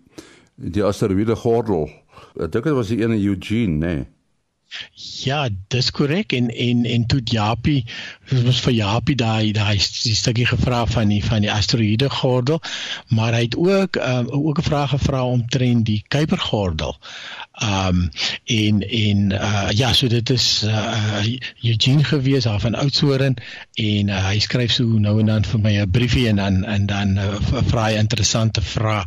die 0.57 0.85
asteroïde 0.85 1.37
gordel. 1.37 1.91
Ek 2.41 2.53
dink 2.53 2.65
dit 2.65 2.77
was 2.77 2.93
die 2.93 3.03
een 3.03 3.13
in 3.13 3.25
Eugene, 3.25 3.77
né? 3.77 3.95
Nee. 3.97 4.05
Ja, 5.25 5.49
dis 5.73 5.91
korrek 5.95 6.33
en 6.33 6.49
en 6.51 6.85
en 6.85 7.07
toe 7.07 7.21
Japie, 7.25 7.85
dit 8.29 8.43
was 8.43 8.59
vir 8.65 8.73
Japie 8.73 9.15
daai 9.17 9.53
daai 9.55 9.79
stukkie 9.79 10.47
gevra 10.51 10.81
van 10.91 11.13
die 11.15 11.23
van 11.25 11.45
die 11.45 11.53
asteroïde 11.53 12.09
gordel, 12.11 12.61
maar 13.09 13.37
hy 13.37 13.45
het 13.47 13.57
ook 13.57 13.97
uh, 13.97 14.25
ook 14.27 14.59
'n 14.59 14.69
vraag 14.69 14.91
gevra 14.91 15.25
omtrent 15.25 15.87
die 15.87 16.03
Kuipergordel. 16.09 16.99
Um 17.63 18.11
en 18.45 18.83
en 18.83 19.33
uh 19.33 19.69
ja, 19.73 19.93
so 19.93 20.09
dit 20.09 20.31
is 20.31 20.65
uh 20.69 21.25
Eugene 21.63 22.05
gewees 22.05 22.45
daar 22.45 22.61
van 22.61 22.75
Oudtshoorn 22.75 23.37
en 23.75 24.09
uh, 24.09 24.21
hy 24.29 24.39
skryf 24.45 24.73
so 24.73 24.85
nou 24.85 25.19
en 25.21 25.27
dan 25.33 25.45
vir 25.45 25.61
my 25.61 25.73
'n 25.81 25.91
briefie 25.91 26.29
en 26.29 26.37
dan 26.37 26.65
en 26.65 26.87
dan 26.87 27.17
uh, 27.19 27.41
vra 27.71 27.87
hy 27.89 27.97
interessante 27.97 28.61
vrae. 28.61 29.05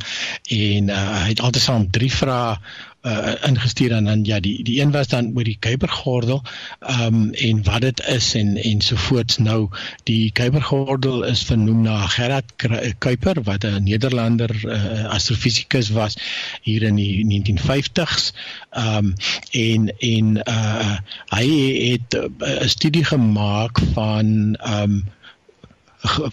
En 0.49 0.89
uh, 0.89 1.23
hy 1.23 1.29
het 1.29 1.41
altesaam 1.41 1.89
drie 1.91 2.11
vrae 2.11 2.57
uh, 3.01 3.33
ingestuur 3.47 3.91
en 3.91 4.05
dan 4.05 4.23
ja 4.25 4.39
die 4.39 4.63
die 4.63 4.81
een 4.81 4.91
was 4.91 5.07
dan 5.07 5.31
oor 5.35 5.43
die 5.43 5.57
Kuipergordel 5.59 6.41
ehm 6.79 7.15
um, 7.15 7.33
en 7.33 7.63
wat 7.63 7.81
dit 7.81 7.99
is 8.07 8.33
en 8.35 8.57
en 8.57 8.81
sovoorts 8.81 9.37
nou 9.37 9.69
die 10.03 10.31
Kuipergordel 10.31 11.23
is 11.23 11.43
vernoem 11.43 11.81
na 11.81 12.07
Gerard 12.07 12.55
Kuiper 12.97 13.43
wat 13.43 13.63
'n 13.63 13.83
Nederlander 13.83 14.55
uh, 14.65 15.05
astrofisikus 15.05 15.89
was 15.89 16.17
hier 16.61 16.83
in 16.83 16.95
die 16.95 17.25
1950s 17.25 18.31
ehm 18.69 19.05
um, 19.05 19.13
en 19.51 19.93
en 19.99 20.35
uh, 20.47 20.97
hy 21.29 21.47
het 21.91 22.15
'n 22.15 22.67
studie 22.67 23.05
gemaak 23.05 23.79
van 23.93 24.55
ehm 24.55 24.91
um, 24.91 25.07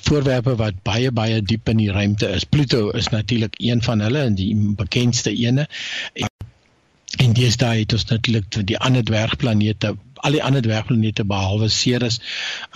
voorwerpe 0.06 0.54
wat 0.56 0.82
baie 0.82 1.10
baie 1.10 1.42
diep 1.42 1.68
in 1.68 1.76
die 1.76 1.90
ruimte 1.90 2.28
is. 2.28 2.44
Pluto 2.44 2.90
is 2.90 3.08
natuurlik 3.08 3.54
een 3.58 3.82
van 3.82 4.00
hulle 4.00 4.18
en 4.18 4.34
die 4.34 4.54
bekendste 4.76 5.34
ene. 5.34 5.66
En 7.16 7.32
deesdae 7.32 7.78
het 7.78 7.92
ons 7.92 8.04
natuurlik 8.04 8.66
die 8.68 8.78
ander 8.78 9.04
dwergplanete, 9.04 9.96
al 10.16 10.36
die 10.36 10.42
ander 10.42 10.62
dwergplanete 10.62 11.24
behalwe 11.24 11.68
Ceres 11.68 12.20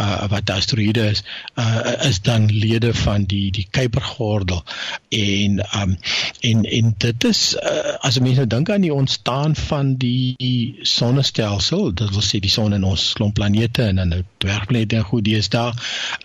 uh 0.00 0.26
wat 0.32 0.50
asteroïde 0.50 1.06
is, 1.10 1.22
uh 1.58 1.94
is 2.08 2.20
dan 2.20 2.46
lede 2.52 2.94
van 2.94 3.24
die 3.24 3.50
die 3.50 3.66
Kuipergordel. 3.70 4.64
En 5.08 5.60
um 5.80 5.96
en 6.40 6.64
en 6.64 6.94
dit 6.98 7.24
is 7.24 7.42
uh, 7.62 7.96
as 8.00 8.18
mense 8.18 8.42
nou 8.42 8.46
dink 8.46 8.70
aan 8.70 8.86
die 8.86 8.94
ontstaan 8.94 9.56
van 9.56 9.94
die 9.96 10.36
sonnestelsel, 10.82 11.94
dit 11.94 12.10
wil 12.10 12.24
sê 12.24 12.40
die 12.42 12.52
son 12.52 12.76
en 12.76 12.84
ons 12.84 13.12
klomp 13.18 13.34
planete 13.34 13.88
en 13.88 14.02
dan 14.02 14.14
nou 14.14 14.22
dwergplanete 14.44 15.00
en 15.00 15.08
goed 15.10 15.24
deesdae, 15.24 15.72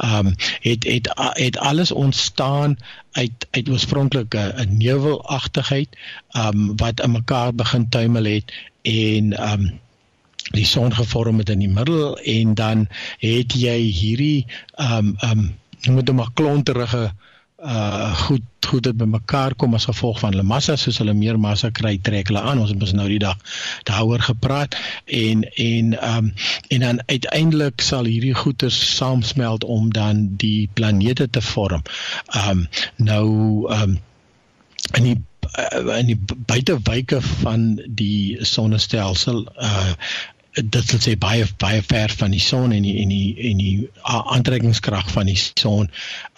um 0.03 0.35
het 0.61 0.83
het 0.89 1.11
het 1.39 1.57
alles 1.57 1.91
ontstaan 1.91 2.77
uit 3.15 3.47
uit 3.51 3.69
oorspronklike 3.69 4.53
'n 4.57 4.77
nevelagtigheid 4.77 5.97
um 6.37 6.75
wat 6.77 6.99
in 6.99 7.11
mekaar 7.11 7.53
begin 7.55 7.89
tuimel 7.89 8.23
het 8.23 8.53
en 8.81 9.33
um 9.51 9.79
die 10.55 10.67
son 10.69 10.93
gevorm 10.95 11.43
het 11.43 11.49
in 11.53 11.63
die 11.65 11.71
middel 11.71 12.17
en 12.17 12.55
dan 12.57 12.87
het 13.23 13.55
jy 13.59 13.77
hierdie 13.91 14.47
um 14.81 15.15
um 15.25 15.47
noem 15.85 16.01
dit 16.01 16.15
maar 16.15 16.33
klonterige 16.33 17.11
uh 17.65 18.13
goed 18.25 18.43
goed 18.65 18.83
dit 18.83 18.97
bymekaar 18.97 19.53
kom 19.55 19.75
as 19.77 19.85
gevolg 19.85 20.19
van 20.19 20.33
hulle 20.33 20.45
massa 20.47 20.75
soos 20.79 20.97
hulle 21.01 21.13
meer 21.17 21.37
massa 21.39 21.69
kry 21.79 21.95
trek 22.01 22.31
hulle 22.31 22.41
aan. 22.41 22.59
Ons 22.61 22.73
het 22.73 22.79
mos 22.81 22.93
nou 22.97 23.07
die 23.09 23.21
dag 23.21 23.37
daaroor 23.89 24.23
gepraat 24.27 24.77
en 25.05 25.45
en 25.65 25.93
um 26.09 26.31
en 26.73 26.85
dan 26.87 27.01
uiteindelik 27.05 27.85
sal 27.85 28.09
hierdie 28.09 28.33
goeder 28.33 28.71
saamsmelt 28.71 29.63
om 29.63 29.91
dan 29.93 30.27
die 30.41 30.69
planete 30.73 31.29
te 31.29 31.41
vorm. 31.41 31.85
Um 32.47 32.67
nou 32.97 33.25
um 33.77 33.97
in 34.93 35.03
die 35.03 35.17
uh, 35.57 35.97
in 35.99 36.13
die 36.13 36.19
buitewyke 36.51 37.21
van 37.21 37.67
die 37.87 38.37
sonnestelsel 38.45 39.45
uh 39.55 39.93
dit 40.55 40.87
sal 40.87 41.01
sê 41.03 41.13
baie 41.19 41.45
baie 41.59 41.81
ver 41.83 42.13
van 42.19 42.31
die 42.31 42.41
son 42.43 42.71
en 42.71 42.85
die 42.85 42.95
en 43.01 43.11
die 43.11 43.49
en 43.49 43.59
die 43.59 43.89
aantrekkingskrag 44.11 45.09
van 45.11 45.27
die 45.27 45.37
son. 45.37 45.89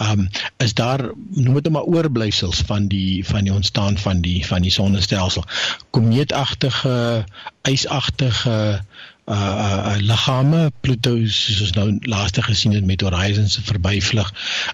Um, 0.01 0.27
is 0.63 0.73
daar 0.73 1.03
noem 1.35 1.59
dit 1.61 1.71
maar 1.71 1.85
oorblyfsels 1.85 2.63
van 2.69 2.87
die 2.91 3.25
van 3.27 3.45
die 3.45 3.53
ontstaan 3.53 3.97
van 4.01 4.21
die 4.25 4.39
van 4.45 4.65
die 4.65 4.73
sonnestelsel. 4.73 5.45
Komeetagtige, 5.89 7.25
ysagtige 7.69 8.57
uh 9.27 9.93
uh 9.93 9.95
liggame. 9.99 10.71
Pluto 10.81 11.11
soos 11.27 11.61
ons 11.61 11.73
nou 11.75 11.87
laaste 12.07 12.41
gesien 12.41 12.71
het 12.71 12.85
met 12.85 13.01
Horizon 13.01 13.47
se 13.47 13.61
verbyvlug 13.61 14.29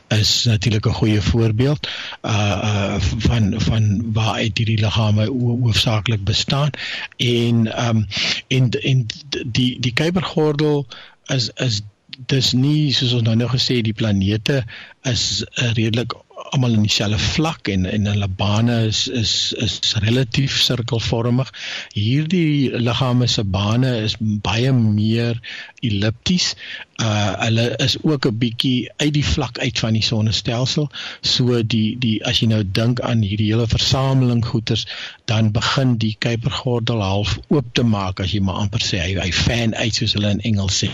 is 0.08 0.44
natuurlik 0.44 0.86
'n 0.88 1.00
goeie 1.00 1.22
voorbeeld 1.22 1.88
uh 2.22 2.60
uh 2.64 2.96
van 3.00 3.54
van 3.58 4.12
waar 4.14 4.34
uit 4.34 4.58
hierdie 4.58 4.80
liggame 4.80 5.26
hoofsaaklik 5.62 6.24
bestaan 6.24 6.70
en 7.18 7.88
um, 7.88 8.08
en 8.48 8.70
en 8.70 9.06
die 9.46 9.80
die 9.80 9.94
Kuipergordel 9.94 10.88
is 11.26 11.50
is 11.56 11.82
dis 12.28 12.52
nie 12.52 12.94
soos 12.94 13.14
ons 13.14 13.26
nou 13.26 13.36
nou 13.36 13.50
gesê 13.50 13.82
die 13.82 13.94
planete 13.98 14.64
is 15.02 15.44
uh, 15.44 15.72
redelik 15.74 16.14
almal 16.52 16.74
in 16.74 16.86
dieselfde 16.86 17.20
vlak 17.20 17.68
en 17.72 17.86
en 17.86 18.06
hulle 18.06 18.28
bane 18.28 18.76
is 18.88 19.08
is 19.08 19.54
is 19.66 19.80
relatief 20.04 20.58
sirkelvormig. 20.62 21.50
Hierdie 21.94 22.72
liggame 22.78 23.28
se 23.28 23.44
bane 23.44 23.92
is 24.04 24.16
baie 24.20 24.72
meer 24.74 25.40
ellipties. 25.82 26.54
Uh 27.02 27.34
hulle 27.44 27.66
is 27.86 27.98
ook 28.02 28.28
'n 28.28 28.38
bietjie 28.38 28.92
uit 28.98 29.14
die 29.14 29.26
vlak 29.26 29.60
uit 29.60 29.80
van 29.80 29.94
die 29.94 30.04
sonnestelsel. 30.04 30.90
So 31.22 31.64
die 31.64 31.98
die 32.00 32.26
as 32.26 32.40
jy 32.40 32.48
nou 32.54 32.64
dink 32.66 33.02
aan 33.02 33.22
hierdie 33.22 33.50
hele 33.52 33.68
versameling 33.68 34.46
goeters, 34.46 34.88
dan 35.26 35.52
begin 35.52 35.98
die 35.98 36.16
Kuipergordel 36.20 37.02
half 37.02 37.40
oop 37.48 37.74
te 37.74 37.84
maak 37.84 38.20
as 38.20 38.32
jy 38.32 38.40
maar 38.40 38.62
amper 38.66 38.82
sê 38.82 39.00
hy 39.00 39.20
hy 39.20 39.32
fan 39.32 39.76
uit 39.76 39.96
soos 39.96 40.14
hulle 40.14 40.30
in 40.30 40.46
Engels 40.54 40.84
sê. 40.84 40.92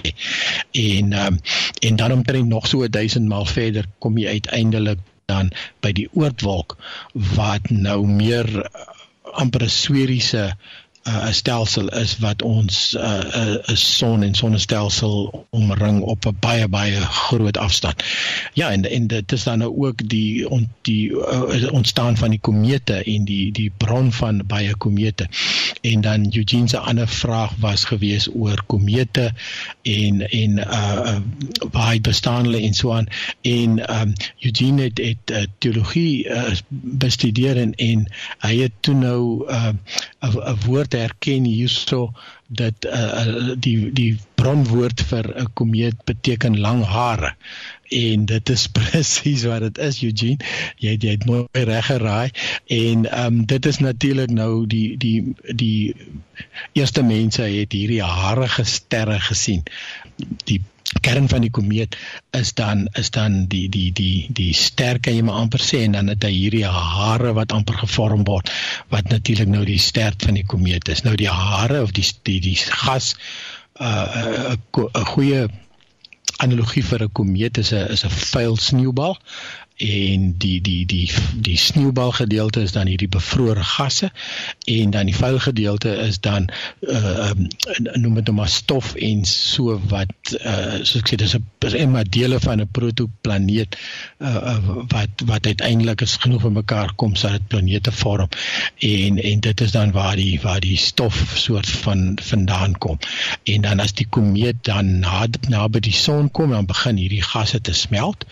En 0.71 1.13
um, 1.13 1.39
en 1.81 1.95
dan 1.95 2.11
omtrent 2.11 2.47
nog 2.47 2.67
so 2.67 2.87
1000 2.87 3.27
maal 3.27 3.45
verder 3.45 3.85
kom 3.99 4.17
jy 4.17 4.27
uiteindelik 4.27 4.99
dan 5.29 5.51
by 5.83 5.91
die 6.01 6.07
oortwolk 6.17 6.77
wat 7.35 7.69
nou 7.69 8.01
meer 8.07 8.49
uh, 8.63 8.87
amper 9.43 9.65
'n 9.67 9.75
sferiese 9.75 10.45
'n 11.03 11.09
uh, 11.09 11.31
stelsel 11.31 11.87
is 11.87 12.17
wat 12.17 12.41
ons 12.41 12.95
'n 12.95 12.99
uh, 12.99 13.55
uh, 13.69 13.75
son 13.75 14.23
en 14.23 14.35
sonnestelsel 14.35 15.47
omring 15.49 16.01
op 16.01 16.25
'n 16.25 16.37
baie 16.39 16.67
baie 16.67 17.01
groot 17.01 17.57
afstand. 17.57 18.03
Ja, 18.53 18.71
en 18.71 18.89
en 18.89 19.07
dit 19.07 19.31
is 19.31 19.43
dan 19.43 19.57
nou 19.57 19.87
ook 19.87 20.09
die 20.09 20.49
on, 20.49 20.69
die 20.81 21.09
uh, 21.09 21.71
ontstaan 21.71 22.17
van 22.17 22.29
die 22.29 22.39
komete 22.39 23.03
en 23.03 23.25
die 23.25 23.51
die 23.51 23.71
bron 23.77 24.11
van 24.11 24.43
baie 24.45 24.75
komete. 24.75 25.29
En 25.81 26.01
dan 26.01 26.27
Eugene 26.35 26.67
se 26.67 26.77
ander 26.77 27.07
vraag 27.07 27.53
was 27.59 27.83
gewees 27.83 28.29
oor 28.33 28.63
komete 28.65 29.33
en 29.81 30.29
en 30.29 30.57
uh 30.57 31.17
waar 31.71 32.01
bestaan 32.01 32.43
hulle 32.43 32.61
en 32.61 32.73
so 32.73 32.91
aan. 32.93 33.07
En 33.41 33.99
um 33.99 34.13
Eugene 34.39 34.81
het, 34.81 34.97
het 34.97 35.31
uh, 35.31 35.43
teologie 35.57 36.27
uh, 36.27 36.51
bestudeer 36.69 37.57
en, 37.57 37.73
en 37.73 38.11
hy 38.39 38.57
het 38.57 38.71
toe 38.79 38.93
nou 38.93 39.49
uh, 39.49 39.69
'n 40.21 40.55
woord 40.65 40.93
erken 40.93 41.43
hierso 41.47 42.11
dat 42.47 42.85
uh, 42.85 43.55
die 43.65 43.91
die 43.93 44.17
bronwoord 44.35 45.01
vir 45.11 45.25
'n 45.41 45.53
komeet 45.53 46.03
beteken 46.03 46.59
lang 46.59 46.83
hare. 46.83 47.35
En 47.89 48.25
dit 48.25 48.49
is 48.49 48.67
presies 48.77 49.43
wat 49.43 49.59
dit 49.59 49.77
is 49.77 50.01
Eugene. 50.03 50.43
Jy 50.77 50.91
het, 50.91 51.03
jy 51.03 51.13
het 51.17 51.25
mooi 51.25 51.45
reg 51.51 51.85
geraai. 51.85 52.29
En 52.65 53.07
um, 53.25 53.45
dit 53.45 53.65
is 53.65 53.77
natuurlik 53.77 54.29
nou 54.29 54.67
die 54.67 54.97
die 54.97 55.35
die 55.63 55.95
eerste 56.73 57.03
mense 57.03 57.41
het 57.41 57.71
hierdie 57.71 58.03
harige 58.03 58.63
sterre 58.63 59.19
gesien. 59.19 59.63
Die 60.43 60.61
kern 61.01 61.27
van 61.29 61.43
die 61.45 61.51
komeet 61.53 61.95
is 62.33 62.53
dan 62.53 62.87
is 62.97 63.11
dan 63.13 63.45
die 63.47 63.69
die 63.69 63.91
die 63.93 64.27
die 64.33 64.53
ster 64.57 64.99
kan 64.99 65.13
jy 65.13 65.21
maar 65.25 65.43
amper 65.43 65.61
sê 65.61 65.83
en 65.85 65.97
dan 65.97 66.09
het 66.09 66.25
hy 66.25 66.31
hierdie 66.33 66.65
hare 66.65 67.33
wat 67.37 67.53
amper 67.53 67.77
gevorm 67.83 68.23
word 68.25 68.49
wat 68.89 69.09
natuurlik 69.09 69.47
nou 69.47 69.63
die 69.65 69.79
stert 69.79 70.23
van 70.25 70.33
die 70.33 70.45
komeet 70.45 70.87
is. 70.89 71.01
Nou 71.05 71.15
die 71.15 71.29
hare 71.29 71.81
of 71.81 71.91
die 71.91 72.05
die 72.23 72.39
die 72.39 72.57
gas 72.57 73.15
'n 73.79 73.85
uh, 73.85 74.55
'n 74.93 75.05
goeie 75.13 75.47
analogie 76.37 76.83
vir 76.83 77.03
'n 77.03 77.11
komeet 77.11 77.57
is 77.57 77.71
'n 77.73 77.91
is 77.95 78.03
'n 78.05 78.09
vuil 78.09 78.57
sneeubal 78.57 79.17
en 79.79 80.33
die 80.37 80.59
die 80.61 80.85
die 80.85 81.07
die 81.39 81.57
sneeubal 81.57 82.11
gedeelte 82.11 82.61
is 82.61 82.73
dan 82.75 82.87
hierdie 82.91 83.07
bevrore 83.07 83.63
gasse 83.63 84.11
en 84.67 84.91
dan 84.91 85.07
die 85.07 85.15
vuil 85.15 85.39
gedeelte 85.39 85.93
is 86.03 86.19
dan 86.19 86.49
uh 86.81 87.29
um, 87.29 87.47
noem 87.95 88.19
dit 88.19 88.27
nou 88.27 88.35
maar 88.41 88.51
stof 88.51 88.91
en 88.95 89.23
so 89.25 89.79
wat 89.93 90.33
uh 90.35 90.81
soos 90.83 90.99
ek 90.99 91.13
sê 91.13 91.19
dis 91.23 91.35
'n 91.79 91.91
maar 91.91 92.09
dele 92.09 92.39
van 92.43 92.59
'n 92.61 92.67
protoplaneet 92.79 93.77
uh 94.19 94.57
wat 94.91 95.23
wat 95.31 95.45
uiteindelik 95.45 96.01
is 96.01 96.17
genoeg 96.17 96.41
vir 96.41 96.55
mekaar 96.59 96.93
kom 96.95 97.15
sodat 97.15 97.39
dit 97.39 97.47
planete 97.47 97.91
vorm 97.91 98.29
en 98.91 99.17
en 99.31 99.39
dit 99.39 99.61
is 99.61 99.71
dan 99.71 99.91
waar 99.91 100.15
die 100.15 100.39
waar 100.43 100.59
die 100.59 100.77
stof 100.77 101.15
soort 101.35 101.69
van 101.69 102.17
vandaan 102.21 102.77
kom. 102.77 102.99
En 103.43 103.61
dan 103.61 103.79
as 103.79 103.93
die 103.93 104.07
komeet 104.09 104.63
dan 104.63 104.99
naby 105.47 105.79
die 105.79 105.95
son 105.95 106.31
kom 106.31 106.51
dan 106.51 106.65
begin 106.65 106.97
hierdie 106.97 107.23
gasse 107.23 107.61
te 107.61 107.73
smelt 107.73 108.25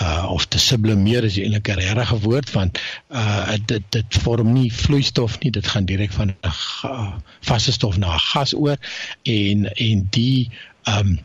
uh 0.00 0.30
of 0.30 0.46
te 0.46 0.58
sublimeer 0.58 1.24
is 1.24 1.36
eintlik 1.36 1.68
'n 1.68 1.80
regte 1.98 2.18
woord 2.18 2.50
want 2.52 2.80
uh 3.10 3.56
dit 3.66 3.82
dit 3.88 4.16
vorm 4.24 4.52
nie 4.52 4.72
vloeistof 4.72 5.38
nie 5.40 5.50
dit 5.50 5.66
gaan 5.66 5.84
direk 5.84 6.12
van 6.12 6.28
'n 6.28 6.36
uh, 6.84 7.12
vaste 7.40 7.72
stof 7.72 7.98
na 7.98 8.14
'n 8.14 8.26
gas 8.32 8.54
oor 8.54 8.76
en 9.22 9.68
en 9.74 10.06
die 10.10 10.50
um 10.84 11.18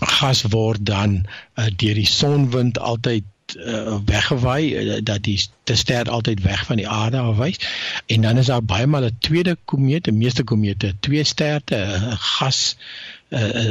gas 0.00 0.42
word 0.42 0.86
dan 0.86 1.26
uh, 1.56 1.66
deur 1.76 1.94
die 1.94 2.06
sonwind 2.08 2.78
altyd 2.78 3.24
uh, 3.56 3.98
weggewaai 4.04 4.64
uh, 4.74 4.98
dat 5.02 5.22
die 5.22 5.38
te 5.64 5.76
ster 5.76 6.08
altyd 6.08 6.42
weg 6.42 6.64
van 6.66 6.76
die 6.76 6.88
aarde 6.88 7.18
afwys. 7.18 7.60
En 8.06 8.20
dan 8.20 8.36
is 8.36 8.46
daar 8.46 8.64
baie 8.64 8.86
maal 8.86 9.04
'n 9.10 9.16
tweede 9.18 9.56
komeet, 9.64 10.04
die 10.04 10.12
meeste 10.12 10.44
komete, 10.44 10.94
twee 11.00 11.24
sterte, 11.24 11.76
'n 11.76 12.16
gas 12.16 12.76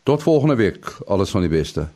Tot 0.03 0.23
volgende 0.23 0.55
week. 0.55 0.99
Alles 1.07 1.31
van 1.31 1.41
die 1.41 1.51
beste. 1.51 1.89